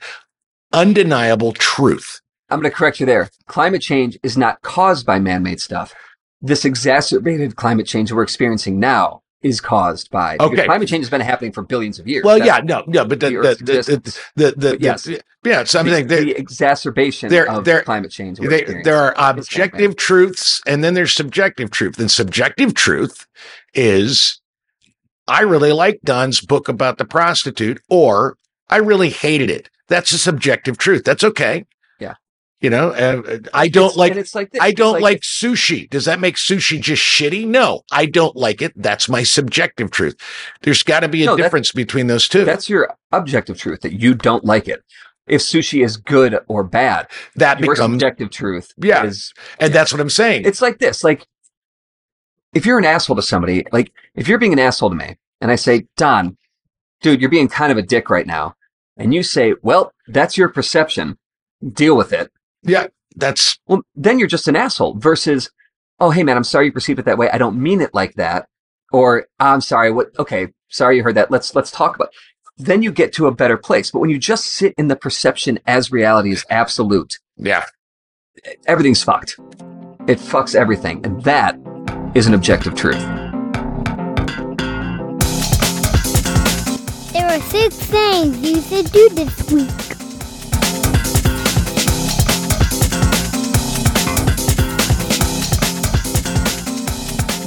[0.73, 2.21] undeniable truth.
[2.51, 3.31] I'm going to correct you there.
[3.47, 5.95] Climate change is not caused by man-made stuff.
[6.43, 10.65] This exacerbated climate change we're experiencing now is caused by okay.
[10.65, 12.25] climate change has been happening for billions of years.
[12.25, 15.09] Well, That's yeah, no, no, but the the the, the, yes.
[15.45, 18.39] yeah, so I'm the, saying the exacerbation there, of there, climate change.
[18.39, 21.99] There, there are objective truths, and then there's subjective truth.
[21.99, 23.27] And subjective truth
[23.75, 24.41] is,
[25.27, 28.37] I really like Don's book about the prostitute, or
[28.69, 29.69] I really hated it.
[29.89, 31.05] That's a subjective truth.
[31.05, 31.67] That's okay.
[32.63, 35.91] You know, uh, I don't it's, like, it's like I don't like, like sushi.
[35.91, 37.45] Does that make sushi just shitty?
[37.45, 38.73] No, I don't like it.
[38.77, 40.15] That's my subjective truth.
[40.63, 42.45] There's got to be a no, difference between those two.
[42.45, 44.85] That's your objective truth that you don't like it.
[45.27, 48.73] If sushi is good or bad, that your becomes subjective truth.
[48.77, 49.75] Yeah, is, and yeah.
[49.75, 50.45] that's what I'm saying.
[50.45, 51.27] It's like this: like
[52.55, 55.51] if you're an asshole to somebody, like if you're being an asshole to me, and
[55.51, 56.37] I say, Don,
[57.01, 58.55] dude, you're being kind of a dick right now,
[58.97, 61.19] and you say, well, that's your perception.
[61.73, 62.31] Deal with it
[62.63, 62.87] yeah,
[63.17, 63.83] that's well.
[63.95, 64.95] Then you're just an asshole.
[64.95, 65.51] Versus,
[66.01, 67.31] oh hey man, I'm sorry you perceive it that way.
[67.31, 68.47] I don't mean it like that.
[68.93, 69.91] Or I'm sorry.
[69.91, 70.09] What?
[70.19, 71.31] Okay, sorry you heard that.
[71.31, 72.13] Let's let's talk about.
[72.59, 73.91] Then you get to a better place.
[73.91, 77.65] But when you just sit in the perception as reality is absolute, yeah,
[78.67, 79.39] everything's fucked.
[80.07, 81.59] It fucks everything, and that
[82.15, 83.01] is an objective truth.
[87.13, 89.92] There are six things you should do this week.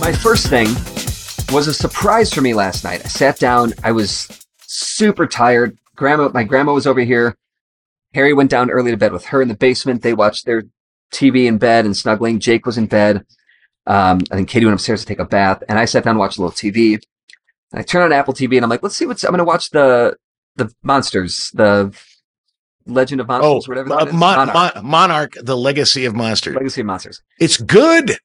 [0.05, 0.67] My first thing
[1.51, 3.03] was a surprise for me last night.
[3.03, 3.73] I sat down.
[3.83, 5.79] I was super tired.
[5.95, 7.35] Grandma, my grandma was over here.
[8.13, 10.03] Harry went down early to bed with her in the basement.
[10.03, 10.61] They watched their
[11.11, 12.39] TV in bed and snuggling.
[12.39, 13.25] Jake was in bed.
[13.87, 16.19] Um, I think Katie went upstairs to take a bath, and I sat down and
[16.19, 17.01] watched a little TV.
[17.71, 19.23] And I turned on Apple TV, and I'm like, let's see what's.
[19.23, 20.17] I'm going to watch the
[20.55, 21.97] the monsters, the
[22.85, 23.91] Legend of Monsters, oh, whatever.
[23.91, 24.53] Uh, Mon- Monarch.
[24.53, 26.53] Mon- Monarch, the Legacy of Monsters.
[26.53, 27.23] Legacy of Monsters.
[27.39, 28.19] It's good.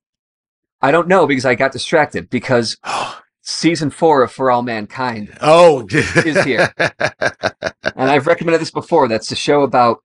[0.82, 2.76] I don't know because I got distracted because
[3.42, 9.08] season four of For All Mankind oh is here, and I've recommended this before.
[9.08, 9.98] That's a show about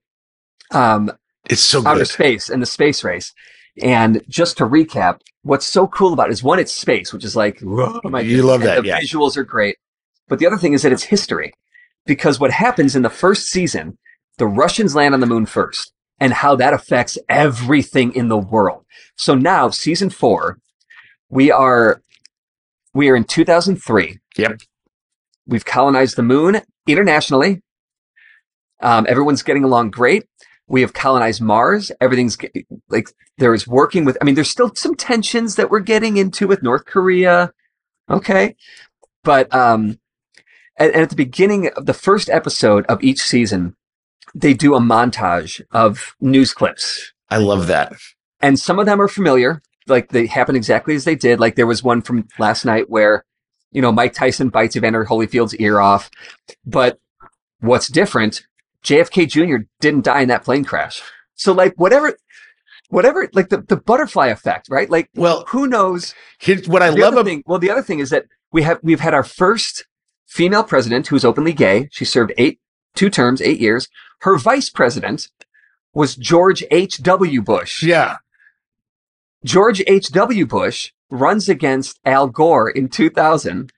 [0.72, 1.12] um,
[1.50, 2.08] it's so outer good.
[2.08, 3.34] space and the space race.
[3.82, 7.36] And just to recap, what's so cool about it is one, it's space, which is
[7.36, 8.82] like, oh my you love that.
[8.82, 9.00] The yeah.
[9.00, 9.78] visuals are great.
[10.28, 11.54] But the other thing is that it's history
[12.06, 13.98] because what happens in the first season,
[14.38, 18.86] the Russians land on the moon first and how that affects everything in the world.
[19.18, 20.60] So now season four,
[21.30, 22.02] we are
[22.94, 24.20] we are in 2003.
[24.38, 24.62] Yep.
[25.48, 27.62] We've colonized the moon internationally.
[28.82, 30.26] Um, everyone's getting along great.
[30.68, 31.92] We have colonized Mars.
[32.02, 32.38] Everything's
[32.90, 34.18] like there is working with.
[34.22, 37.52] I mean, there's still some tensions that we're getting into with North Korea.
[38.10, 38.56] Okay,
[39.24, 40.00] but um,
[40.78, 43.76] and, and at the beginning of the first episode of each season,
[44.34, 47.14] they do a montage of news clips.
[47.30, 47.94] I love that.
[48.42, 51.40] And some of them are familiar like they happen exactly as they did.
[51.40, 53.26] Like there was one from last night where,
[53.72, 56.10] you know, Mike Tyson bites Evander Holyfield's ear off.
[56.66, 57.00] But
[57.60, 58.46] what's different,
[58.84, 59.66] JFK Jr.
[59.80, 61.02] didn't die in that plane crash.
[61.36, 62.18] So like whatever,
[62.90, 64.90] whatever, like the, the butterfly effect, right?
[64.90, 66.14] Like, well, who knows?
[66.40, 67.26] Here's what I the love.
[67.26, 69.86] Thing, well, the other thing is that we have, we've had our first
[70.28, 71.90] female president who's openly gay.
[71.92, 72.60] She served eight,
[72.96, 73.88] two terms, eight years.
[74.22, 75.30] Her vice president
[75.94, 77.42] was George H.W.
[77.42, 77.84] Bush.
[77.84, 78.18] Yeah.
[79.46, 80.48] George H.W.
[80.48, 83.72] Bush runs against Al Gore in 2000.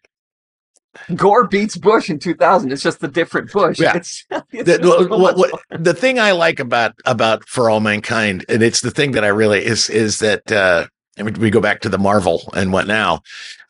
[1.13, 2.71] Gore beats Bush in 2000.
[2.71, 3.79] It's just a different Bush.
[3.79, 3.97] Yeah.
[3.97, 8.63] It's, it's the, what, what, the thing I like about about For All Mankind, and
[8.63, 10.87] it's the thing that I really is is that uh,
[11.19, 13.21] we go back to the Marvel and what now.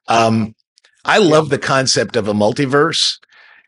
[0.08, 0.56] Um,
[1.04, 3.18] I love the concept of a multiverse,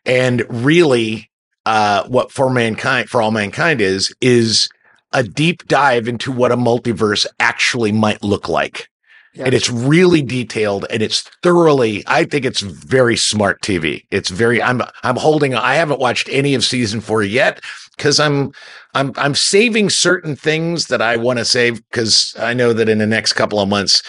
[0.06, 1.30] and really,
[1.66, 4.68] uh, what for mankind, for all mankind is, is
[5.12, 8.88] a deep dive into what a multiverse actually might look like.
[9.34, 9.44] Yeah.
[9.44, 14.04] And it's really detailed and it's thoroughly, I think it's very smart TV.
[14.10, 17.60] It's very, I'm, I'm holding, I haven't watched any of season four yet
[17.96, 18.52] because I'm,
[18.94, 22.98] I'm, I'm saving certain things that I want to save because I know that in
[22.98, 24.02] the next couple of months,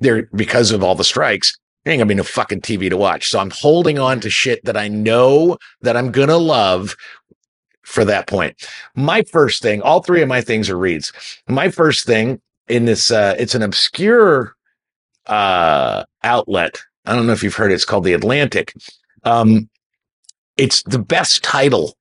[0.00, 3.28] there, because of all the strikes, there ain't gonna be no fucking TV to watch.
[3.28, 6.94] So I'm holding on to shit that I know that I'm gonna love
[7.88, 8.68] for that point.
[8.94, 11.10] My first thing, all three of my things are reads.
[11.48, 14.54] My first thing in this, uh, it's an obscure
[15.26, 16.82] uh, outlet.
[17.06, 17.76] I don't know if you've heard it.
[17.76, 18.74] It's called The Atlantic.
[19.24, 19.70] Um,
[20.58, 21.96] it's the best title.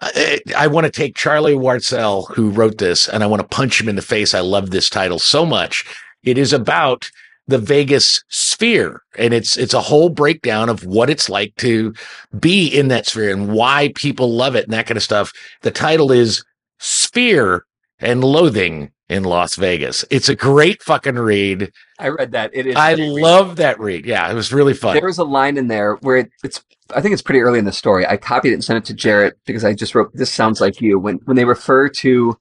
[0.00, 3.80] I, I want to take Charlie Warzel, who wrote this, and I want to punch
[3.80, 4.34] him in the face.
[4.34, 5.84] I love this title so much.
[6.22, 7.10] It is about
[7.46, 9.02] the Vegas sphere.
[9.16, 11.94] And it's it's a whole breakdown of what it's like to
[12.38, 15.32] be in that sphere and why people love it and that kind of stuff.
[15.62, 16.44] The title is
[16.78, 17.64] Sphere
[17.98, 20.04] and Loathing in Las Vegas.
[20.10, 21.70] It's a great fucking read.
[21.98, 22.50] I read that.
[22.54, 22.76] It is.
[22.76, 24.06] I love that read.
[24.06, 24.94] Yeah, it was really fun.
[24.94, 26.64] There was a line in there where it, it's.
[26.94, 28.06] I think it's pretty early in the story.
[28.06, 30.80] I copied it and sent it to Jarrett because I just wrote, "This sounds like
[30.80, 32.36] you." When when they refer to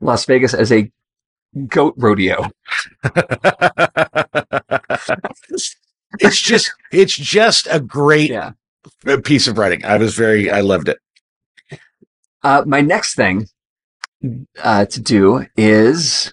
[0.00, 0.90] Las Vegas as a
[1.68, 2.50] goat rodeo,
[6.20, 8.52] it's just it's just a great yeah.
[9.24, 9.84] piece of writing.
[9.84, 10.98] I was very I loved it.
[12.42, 13.48] Uh, my next thing
[14.62, 16.32] uh, to do is,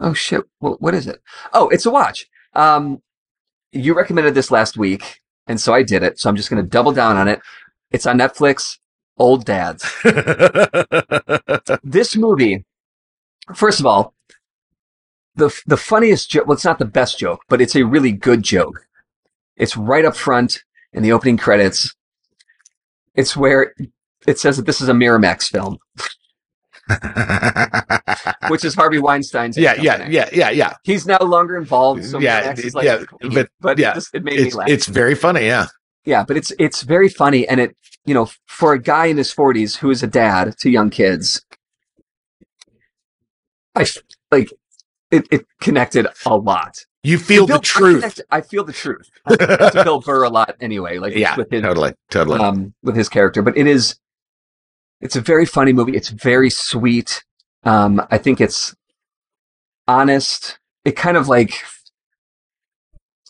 [0.00, 1.20] oh shit, what, what is it?
[1.52, 2.26] Oh, it's a watch.
[2.54, 3.02] Um,
[3.72, 6.18] you recommended this last week, and so I did it.
[6.18, 7.40] So I'm just going to double down on it.
[7.90, 8.78] It's on Netflix.
[9.18, 9.90] Old Dads.
[11.82, 12.64] this movie,
[13.54, 14.12] first of all,
[15.36, 16.46] the the funniest joke.
[16.46, 18.86] Well, it's not the best joke, but it's a really good joke.
[19.56, 20.62] It's right up front
[20.92, 21.94] in the opening credits.
[23.14, 23.74] It's where
[24.26, 25.78] it says that this is a Miramax film,
[28.50, 29.56] which is Harvey Weinstein's.
[29.56, 30.14] yeah, yeah, company.
[30.14, 30.74] yeah, yeah, yeah.
[30.84, 32.04] He's no longer involved.
[32.04, 34.68] So Yeah, is like, yeah, but- but yeah, it, just, it made me laugh.
[34.68, 35.46] it's very funny.
[35.46, 35.66] Yeah.
[36.04, 39.32] Yeah, but it's it's very funny, and it you know for a guy in his
[39.32, 41.44] forties who is a dad to young kids,
[43.74, 43.84] I
[44.30, 44.52] like
[45.10, 45.26] it.
[45.30, 46.84] It connected a lot.
[47.02, 47.96] You feel Bill- the truth.
[48.04, 49.08] I, connect- I feel the truth.
[49.28, 50.98] to Bill Burr a lot anyway.
[50.98, 52.40] Like yeah, with his totally, totally.
[52.40, 53.96] um with his character, but it is
[55.00, 55.94] it's a very funny movie.
[55.96, 57.22] It's very sweet.
[57.64, 58.74] Um, I think it's
[59.86, 60.58] honest.
[60.84, 61.52] It kind of like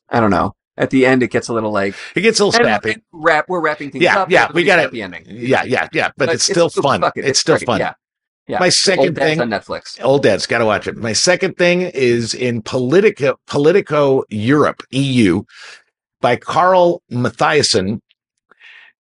[0.09, 0.53] I don't know.
[0.79, 2.97] At the end, it gets a little like it gets a little snappy.
[3.13, 3.47] wrap.
[3.49, 4.31] We're wrapping things Yeah, up.
[4.31, 5.25] yeah, we gotta- happy ending.
[5.27, 6.11] Yeah, yeah, yeah.
[6.19, 7.03] But, it's still still- fun.
[7.03, 7.67] it, It's still great.
[7.67, 7.81] fun.
[7.81, 7.95] Yeah,
[8.49, 8.59] yeah.
[8.61, 10.03] My second Old thing, on Netflix.
[10.03, 10.97] Old Dad's got to watch it.
[10.97, 15.43] My second thing is in Politico, Politico Europe, EU,
[16.21, 18.01] by Karl Mathiesen.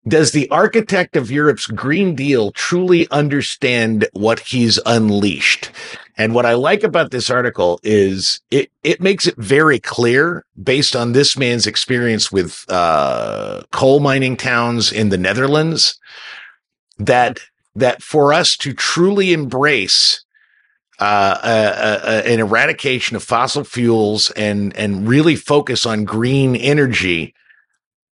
[0.08, 5.70] Does the architect of Europe's Green Deal truly understand what he's unleashed?
[6.16, 10.96] And what I like about this article is it, it makes it very clear based
[10.96, 15.98] on this man's experience with, uh, coal mining towns in the Netherlands
[16.98, 17.40] that,
[17.76, 20.24] that for us to truly embrace
[20.98, 27.34] uh, a, a, an eradication of fossil fuels and and really focus on green energy,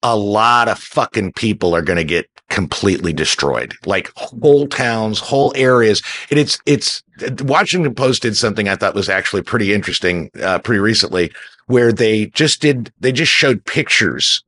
[0.04, 3.74] a lot of fucking people are going to get completely destroyed.
[3.86, 6.02] Like whole towns, whole areas.
[6.32, 7.04] And it's it's
[7.44, 11.32] Washington Post did something I thought was actually pretty interesting uh, pretty recently,
[11.68, 14.44] where they just did they just showed pictures,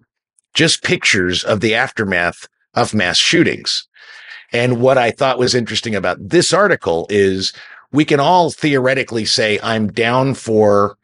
[0.56, 3.88] just pictures of the aftermath of mass shootings.
[4.53, 7.51] And what I thought was interesting about this article is
[7.91, 10.95] we can all theoretically say, I'm down for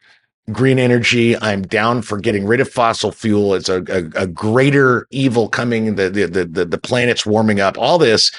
[0.52, 1.36] green energy.
[1.36, 3.54] I'm down for getting rid of fossil fuel.
[3.54, 5.96] It's a, a, a greater evil coming.
[5.96, 8.32] The, the, the, the, the planet's warming up, all this.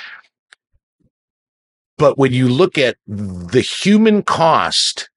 [1.98, 5.10] But when you look at the human cost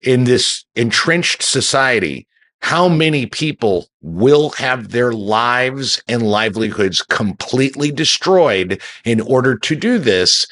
[0.00, 2.26] in this entrenched society,
[2.62, 9.98] how many people will have their lives and livelihoods completely destroyed in order to do
[9.98, 10.46] this?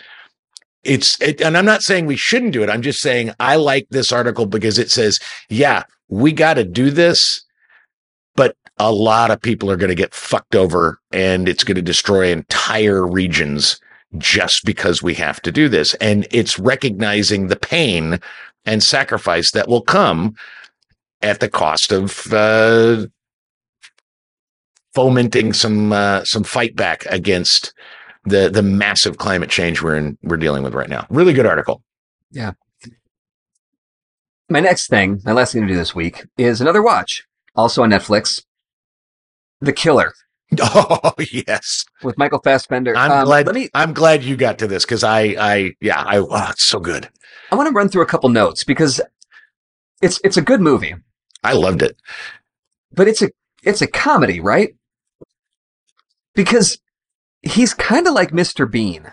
[0.84, 2.70] It's, it, and I'm not saying we shouldn't do it.
[2.70, 6.90] I'm just saying I like this article because it says, yeah, we got to do
[6.90, 7.44] this,
[8.36, 11.82] but a lot of people are going to get fucked over and it's going to
[11.82, 13.80] destroy entire regions
[14.16, 15.94] just because we have to do this.
[15.94, 18.20] And it's recognizing the pain
[18.64, 20.36] and sacrifice that will come
[21.22, 23.06] at the cost of, uh,
[24.94, 27.72] fomenting some, uh, some fight back against
[28.24, 31.06] the, the massive climate change we're in, we're dealing with right now.
[31.10, 31.82] Really good article.
[32.30, 32.52] Yeah.
[34.50, 37.24] My next thing, my last thing to do this week, is another watch,
[37.54, 38.42] also on Netflix.
[39.60, 40.12] The Killer.
[40.60, 42.96] Oh yes, with Michael Fassbender.
[42.96, 43.44] I'm Um, glad.
[43.44, 43.68] Let me.
[43.74, 46.16] I'm glad you got to this because I, I, yeah, I.
[46.16, 47.06] Oh, it's so good.
[47.52, 48.98] I want to run through a couple notes because
[50.00, 50.94] it's it's a good movie,
[51.48, 51.96] I loved it.
[52.92, 53.30] but it's a
[53.62, 54.74] it's a comedy, right?
[56.34, 56.78] Because
[57.42, 58.70] he's kind of like Mr.
[58.70, 59.12] Bean.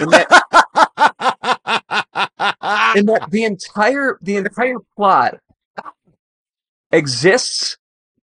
[0.00, 0.28] In that,
[2.96, 5.38] in that the entire the entire plot
[6.92, 7.76] exists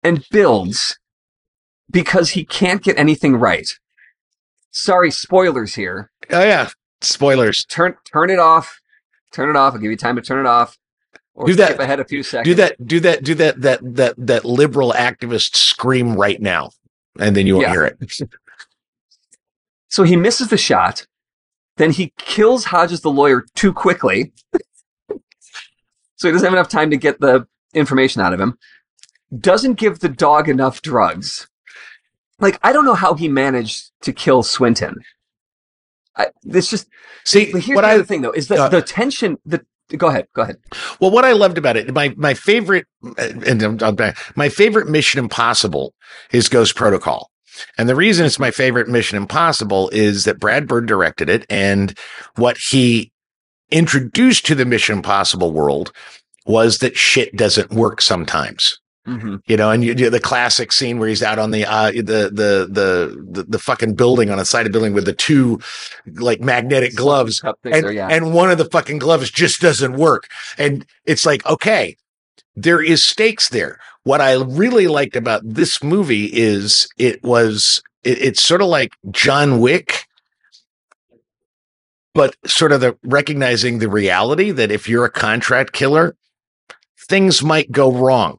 [0.02, 0.98] and builds
[1.90, 3.68] because he can't get anything right.
[4.70, 6.10] Sorry, spoilers here.
[6.30, 6.68] oh yeah,
[7.00, 7.64] spoilers.
[7.64, 8.80] Turn turn it off.
[9.32, 9.74] Turn it off.
[9.74, 10.76] I'll give you time to turn it off.
[11.39, 11.69] Or Do that.
[11.69, 12.47] skip ahead a few seconds.
[12.48, 12.85] Do that.
[12.86, 13.23] Do that.
[13.23, 13.60] Do that.
[13.60, 16.70] That that that liberal activist scream right now,
[17.19, 17.73] and then you won't Yeah.
[17.73, 17.98] hear it.
[19.89, 21.06] So he misses the shot.
[21.77, 24.32] Then he kills Hodges the lawyer too quickly.
[26.16, 28.59] so he doesn't have enough time to get the information out of him.
[29.39, 31.48] Doesn't give the dog enough drugs.
[32.40, 34.97] Like, I don't know how he managed to kill Swinton.
[36.16, 36.89] I, it's just,
[37.24, 39.65] See but here's what the I other thing though, is that uh, the tension, the,
[39.97, 40.56] go ahead, go ahead.
[41.01, 42.86] Well, what I loved about it, my my favorite,
[43.47, 43.81] and
[44.36, 45.94] my favorite Mission Impossible
[46.32, 47.31] is Ghost Protocol,
[47.77, 51.97] and the reason it's my favorite Mission Impossible is that Brad Bird directed it, and
[52.36, 53.12] what he
[53.70, 55.93] introduced to the Mission Impossible world
[56.47, 58.78] was that shit doesn't work sometimes.
[59.09, 59.36] Mm-hmm.
[59.47, 62.02] You know, and you, you the classic scene where he's out on the uh the
[62.02, 65.60] the the the, the fucking building on a side of building with the two
[66.16, 68.09] like magnetic gloves and, fixer, yeah.
[68.09, 70.28] and one of the fucking gloves just doesn't work.
[70.59, 71.97] And it's like, okay,
[72.55, 73.78] there is stakes there.
[74.02, 78.93] What I really liked about this movie is it was, it, it's sort of like
[79.10, 80.05] John Wick,
[82.14, 86.16] but sort of the recognizing the reality that if you're a contract killer,
[87.09, 88.39] things might go wrong.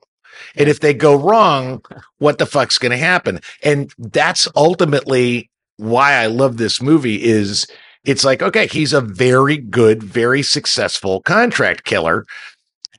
[0.55, 1.81] And if they go wrong,
[2.17, 3.39] what the fuck's going to happen?
[3.63, 7.67] And that's ultimately why I love this movie is
[8.05, 12.25] it's like, okay, he's a very good, very successful contract killer.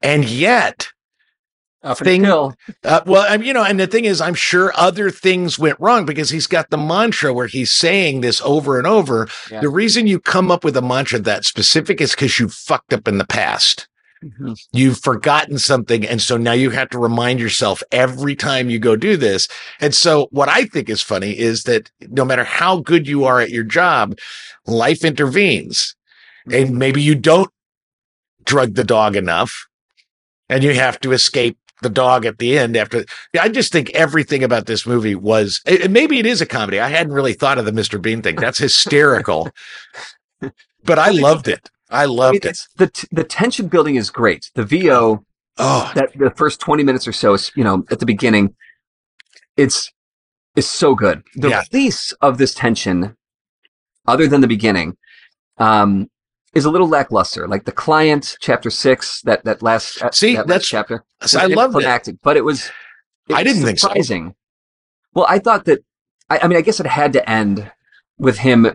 [0.02, 0.88] And yet,
[1.82, 2.24] Up thing-
[2.84, 6.04] uh, well, I'm, you know, and the thing is, I'm sure other things went wrong
[6.04, 9.28] because he's got the mantra where he's saying this over and over.
[9.50, 9.60] Yeah.
[9.60, 13.08] The reason you come up with a mantra that specific is because you fucked up
[13.08, 13.88] in the past.
[14.24, 14.54] Mhm.
[14.72, 16.06] You've forgotten something.
[16.06, 19.48] And so now you have to remind yourself every time you go do this.
[19.80, 23.40] And so what I think is funny is that no matter how good you are
[23.40, 24.18] at your job,
[24.66, 25.94] life intervenes
[26.52, 27.50] and maybe you don't
[28.44, 29.66] drug the dog enough
[30.48, 33.06] and you have to escape the dog at the end after
[33.40, 36.78] I just think everything about this movie was maybe it is a comedy.
[36.78, 38.00] I hadn't really thought of the Mr.
[38.00, 38.36] Bean thing.
[38.36, 39.48] That's hysterical.
[40.84, 41.70] but I loved it.
[41.90, 42.44] I loved it.
[42.46, 44.50] it's, the, t- the tension building is great.
[44.54, 45.24] The VO,
[45.58, 48.54] Oh, that the first 20 minutes or so is, you know, at the beginning,
[49.56, 49.92] it's,
[50.56, 51.22] is so good.
[51.34, 51.62] The Yeah.
[51.72, 53.16] release of this tension,
[54.06, 54.96] other than the beginning,
[55.58, 56.08] um,
[56.54, 57.46] is a little lackluster.
[57.46, 61.04] Like the client, chapter six, that, that last, uh, See, that last chapter.
[61.22, 62.18] so I love it.
[62.22, 62.70] but it was,
[63.28, 63.88] it I didn't think so.
[63.88, 64.34] surprising.
[65.14, 65.80] Well, I thought that,
[66.30, 67.70] I, I mean, I guess it had to end
[68.18, 68.66] with him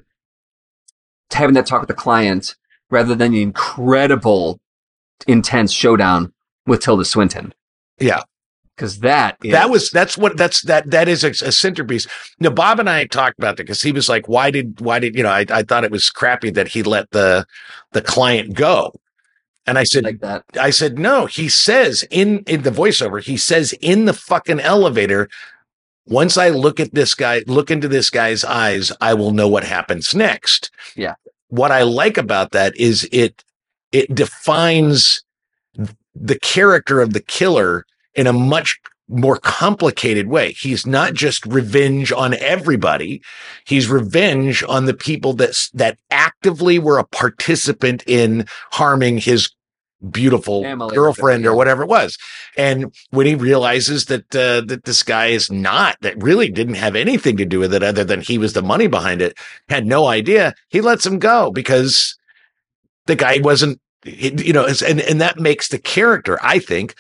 [1.32, 2.56] having that talk with the client
[2.90, 4.60] rather than the incredible,
[5.28, 6.34] intense showdown
[6.66, 7.53] with Tilda Swinton.
[7.99, 8.22] Yeah.
[8.76, 12.07] Because that is, that was that's what that's that that is a, a centerpiece.
[12.41, 15.16] Now Bob and I talked about that because he was like, "Why did why did
[15.16, 17.45] you know?" I, I thought it was crappy that he let the
[17.94, 18.94] the client go,
[19.66, 20.44] and I said, like that.
[20.60, 21.26] I said, no.
[21.26, 25.28] He says in in the voiceover, he says in the fucking elevator,
[26.06, 29.64] once I look at this guy, look into this guy's eyes, I will know what
[29.64, 30.70] happens next.
[30.95, 31.16] Yeah.
[31.50, 33.44] What I like about that is it
[33.92, 35.24] it defines
[36.14, 40.54] the character of the killer in a much more complicated way.
[40.54, 43.22] He's not just revenge on everybody.
[43.66, 49.50] He's revenge on the people that that actively were a participant in harming his
[50.12, 52.18] beautiful girlfriend or whatever it was.
[52.58, 56.96] And when he realizes that uh, that this guy is not that really didn't have
[56.96, 59.38] anything to do with it other than he was the money behind it,
[59.70, 62.18] had no idea, he lets him go because
[63.06, 66.96] the guy wasn't you know, and and that makes the character, I think,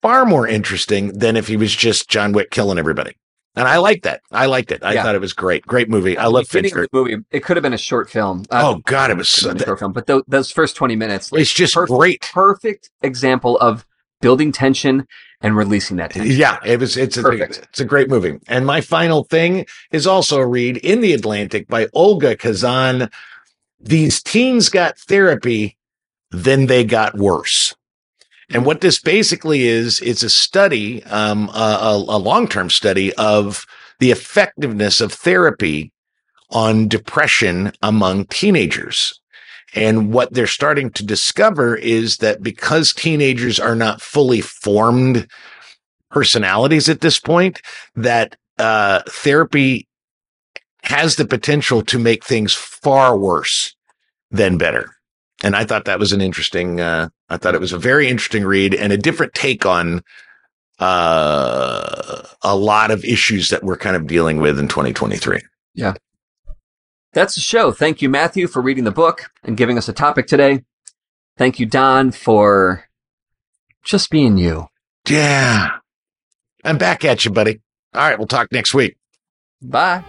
[0.00, 3.16] far more interesting than if he was just John Wick killing everybody.
[3.56, 4.20] And I liked that.
[4.30, 4.84] I liked it.
[4.84, 5.02] I Yeah.
[5.02, 5.66] thought it was great.
[5.66, 6.18] Great movie.
[6.18, 6.82] I love Fincher.
[6.82, 7.16] the movie.
[7.30, 8.44] It could have been a short film.
[8.50, 11.32] Uh, Oh God, it was so, a short film, but tho- those first 20 minutes,
[11.32, 11.98] like, it's just perfect.
[11.98, 12.20] great.
[12.32, 13.86] perfect example of
[14.20, 15.06] building tension
[15.40, 16.36] and releasing that tension.
[16.36, 16.96] Yeah, it was.
[16.96, 17.58] It's a, Perfect.
[17.70, 18.38] it's a great movie.
[18.48, 23.10] And my final thing is also a read in the Atlantic by Olga Khazan.
[23.78, 25.76] These teens got therapy,
[26.30, 27.74] then they got worse.
[28.50, 33.66] And what this basically is, it's a study, um, a, a, a long-term study of
[33.98, 35.92] the effectiveness of therapy
[36.50, 39.20] on depression among teenagers.
[39.74, 45.26] And what they're starting to discover is that because teenagers are not fully formed
[46.10, 47.60] personalities at this point,
[47.96, 49.88] that uh, therapy
[50.84, 53.74] has the potential to make things far worse
[54.30, 54.94] than better.
[55.42, 58.44] And I thought that was an interesting, uh, I thought it was a very interesting
[58.44, 60.02] read and a different take on
[60.78, 65.40] uh, a lot of issues that we're kind of dealing with in 2023.
[65.74, 65.94] Yeah.
[67.12, 67.72] That's the show.
[67.72, 70.64] Thank you, Matthew, for reading the book and giving us a topic today.
[71.38, 72.84] Thank you, Don, for
[73.84, 74.66] just being you.
[75.08, 75.78] Yeah.
[76.64, 77.60] I'm back at you, buddy.
[77.94, 78.18] All right.
[78.18, 78.96] We'll talk next week.
[79.62, 80.04] Bye.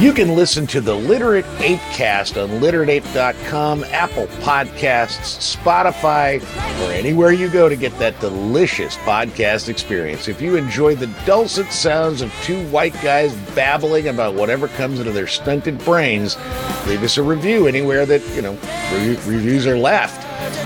[0.00, 6.40] You can listen to the Literate Apecast on literateape.com, Apple Podcasts, Spotify,
[6.80, 10.26] or anywhere you go to get that delicious podcast experience.
[10.26, 15.12] If you enjoy the dulcet sounds of two white guys babbling about whatever comes into
[15.12, 16.38] their stunted brains,
[16.86, 18.52] leave us a review anywhere that, you know,
[18.94, 20.24] re- reviews are left.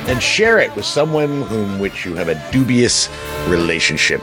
[0.08, 3.08] And share it with someone whom which you have a dubious
[3.48, 4.20] relationship.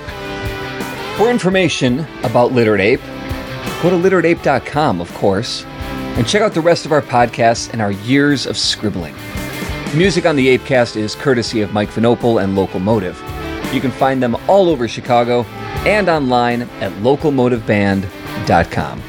[1.17, 3.01] For information about Literate Ape,
[3.81, 7.91] go to literateape.com, of course, and check out the rest of our podcasts and our
[7.91, 9.15] years of scribbling.
[9.95, 13.19] Music on the Apecast is courtesy of Mike Vinopal and Locomotive.
[13.73, 15.43] You can find them all over Chicago
[15.85, 19.01] and online at locomotiveband.com.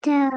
[0.00, 0.30] Tờ.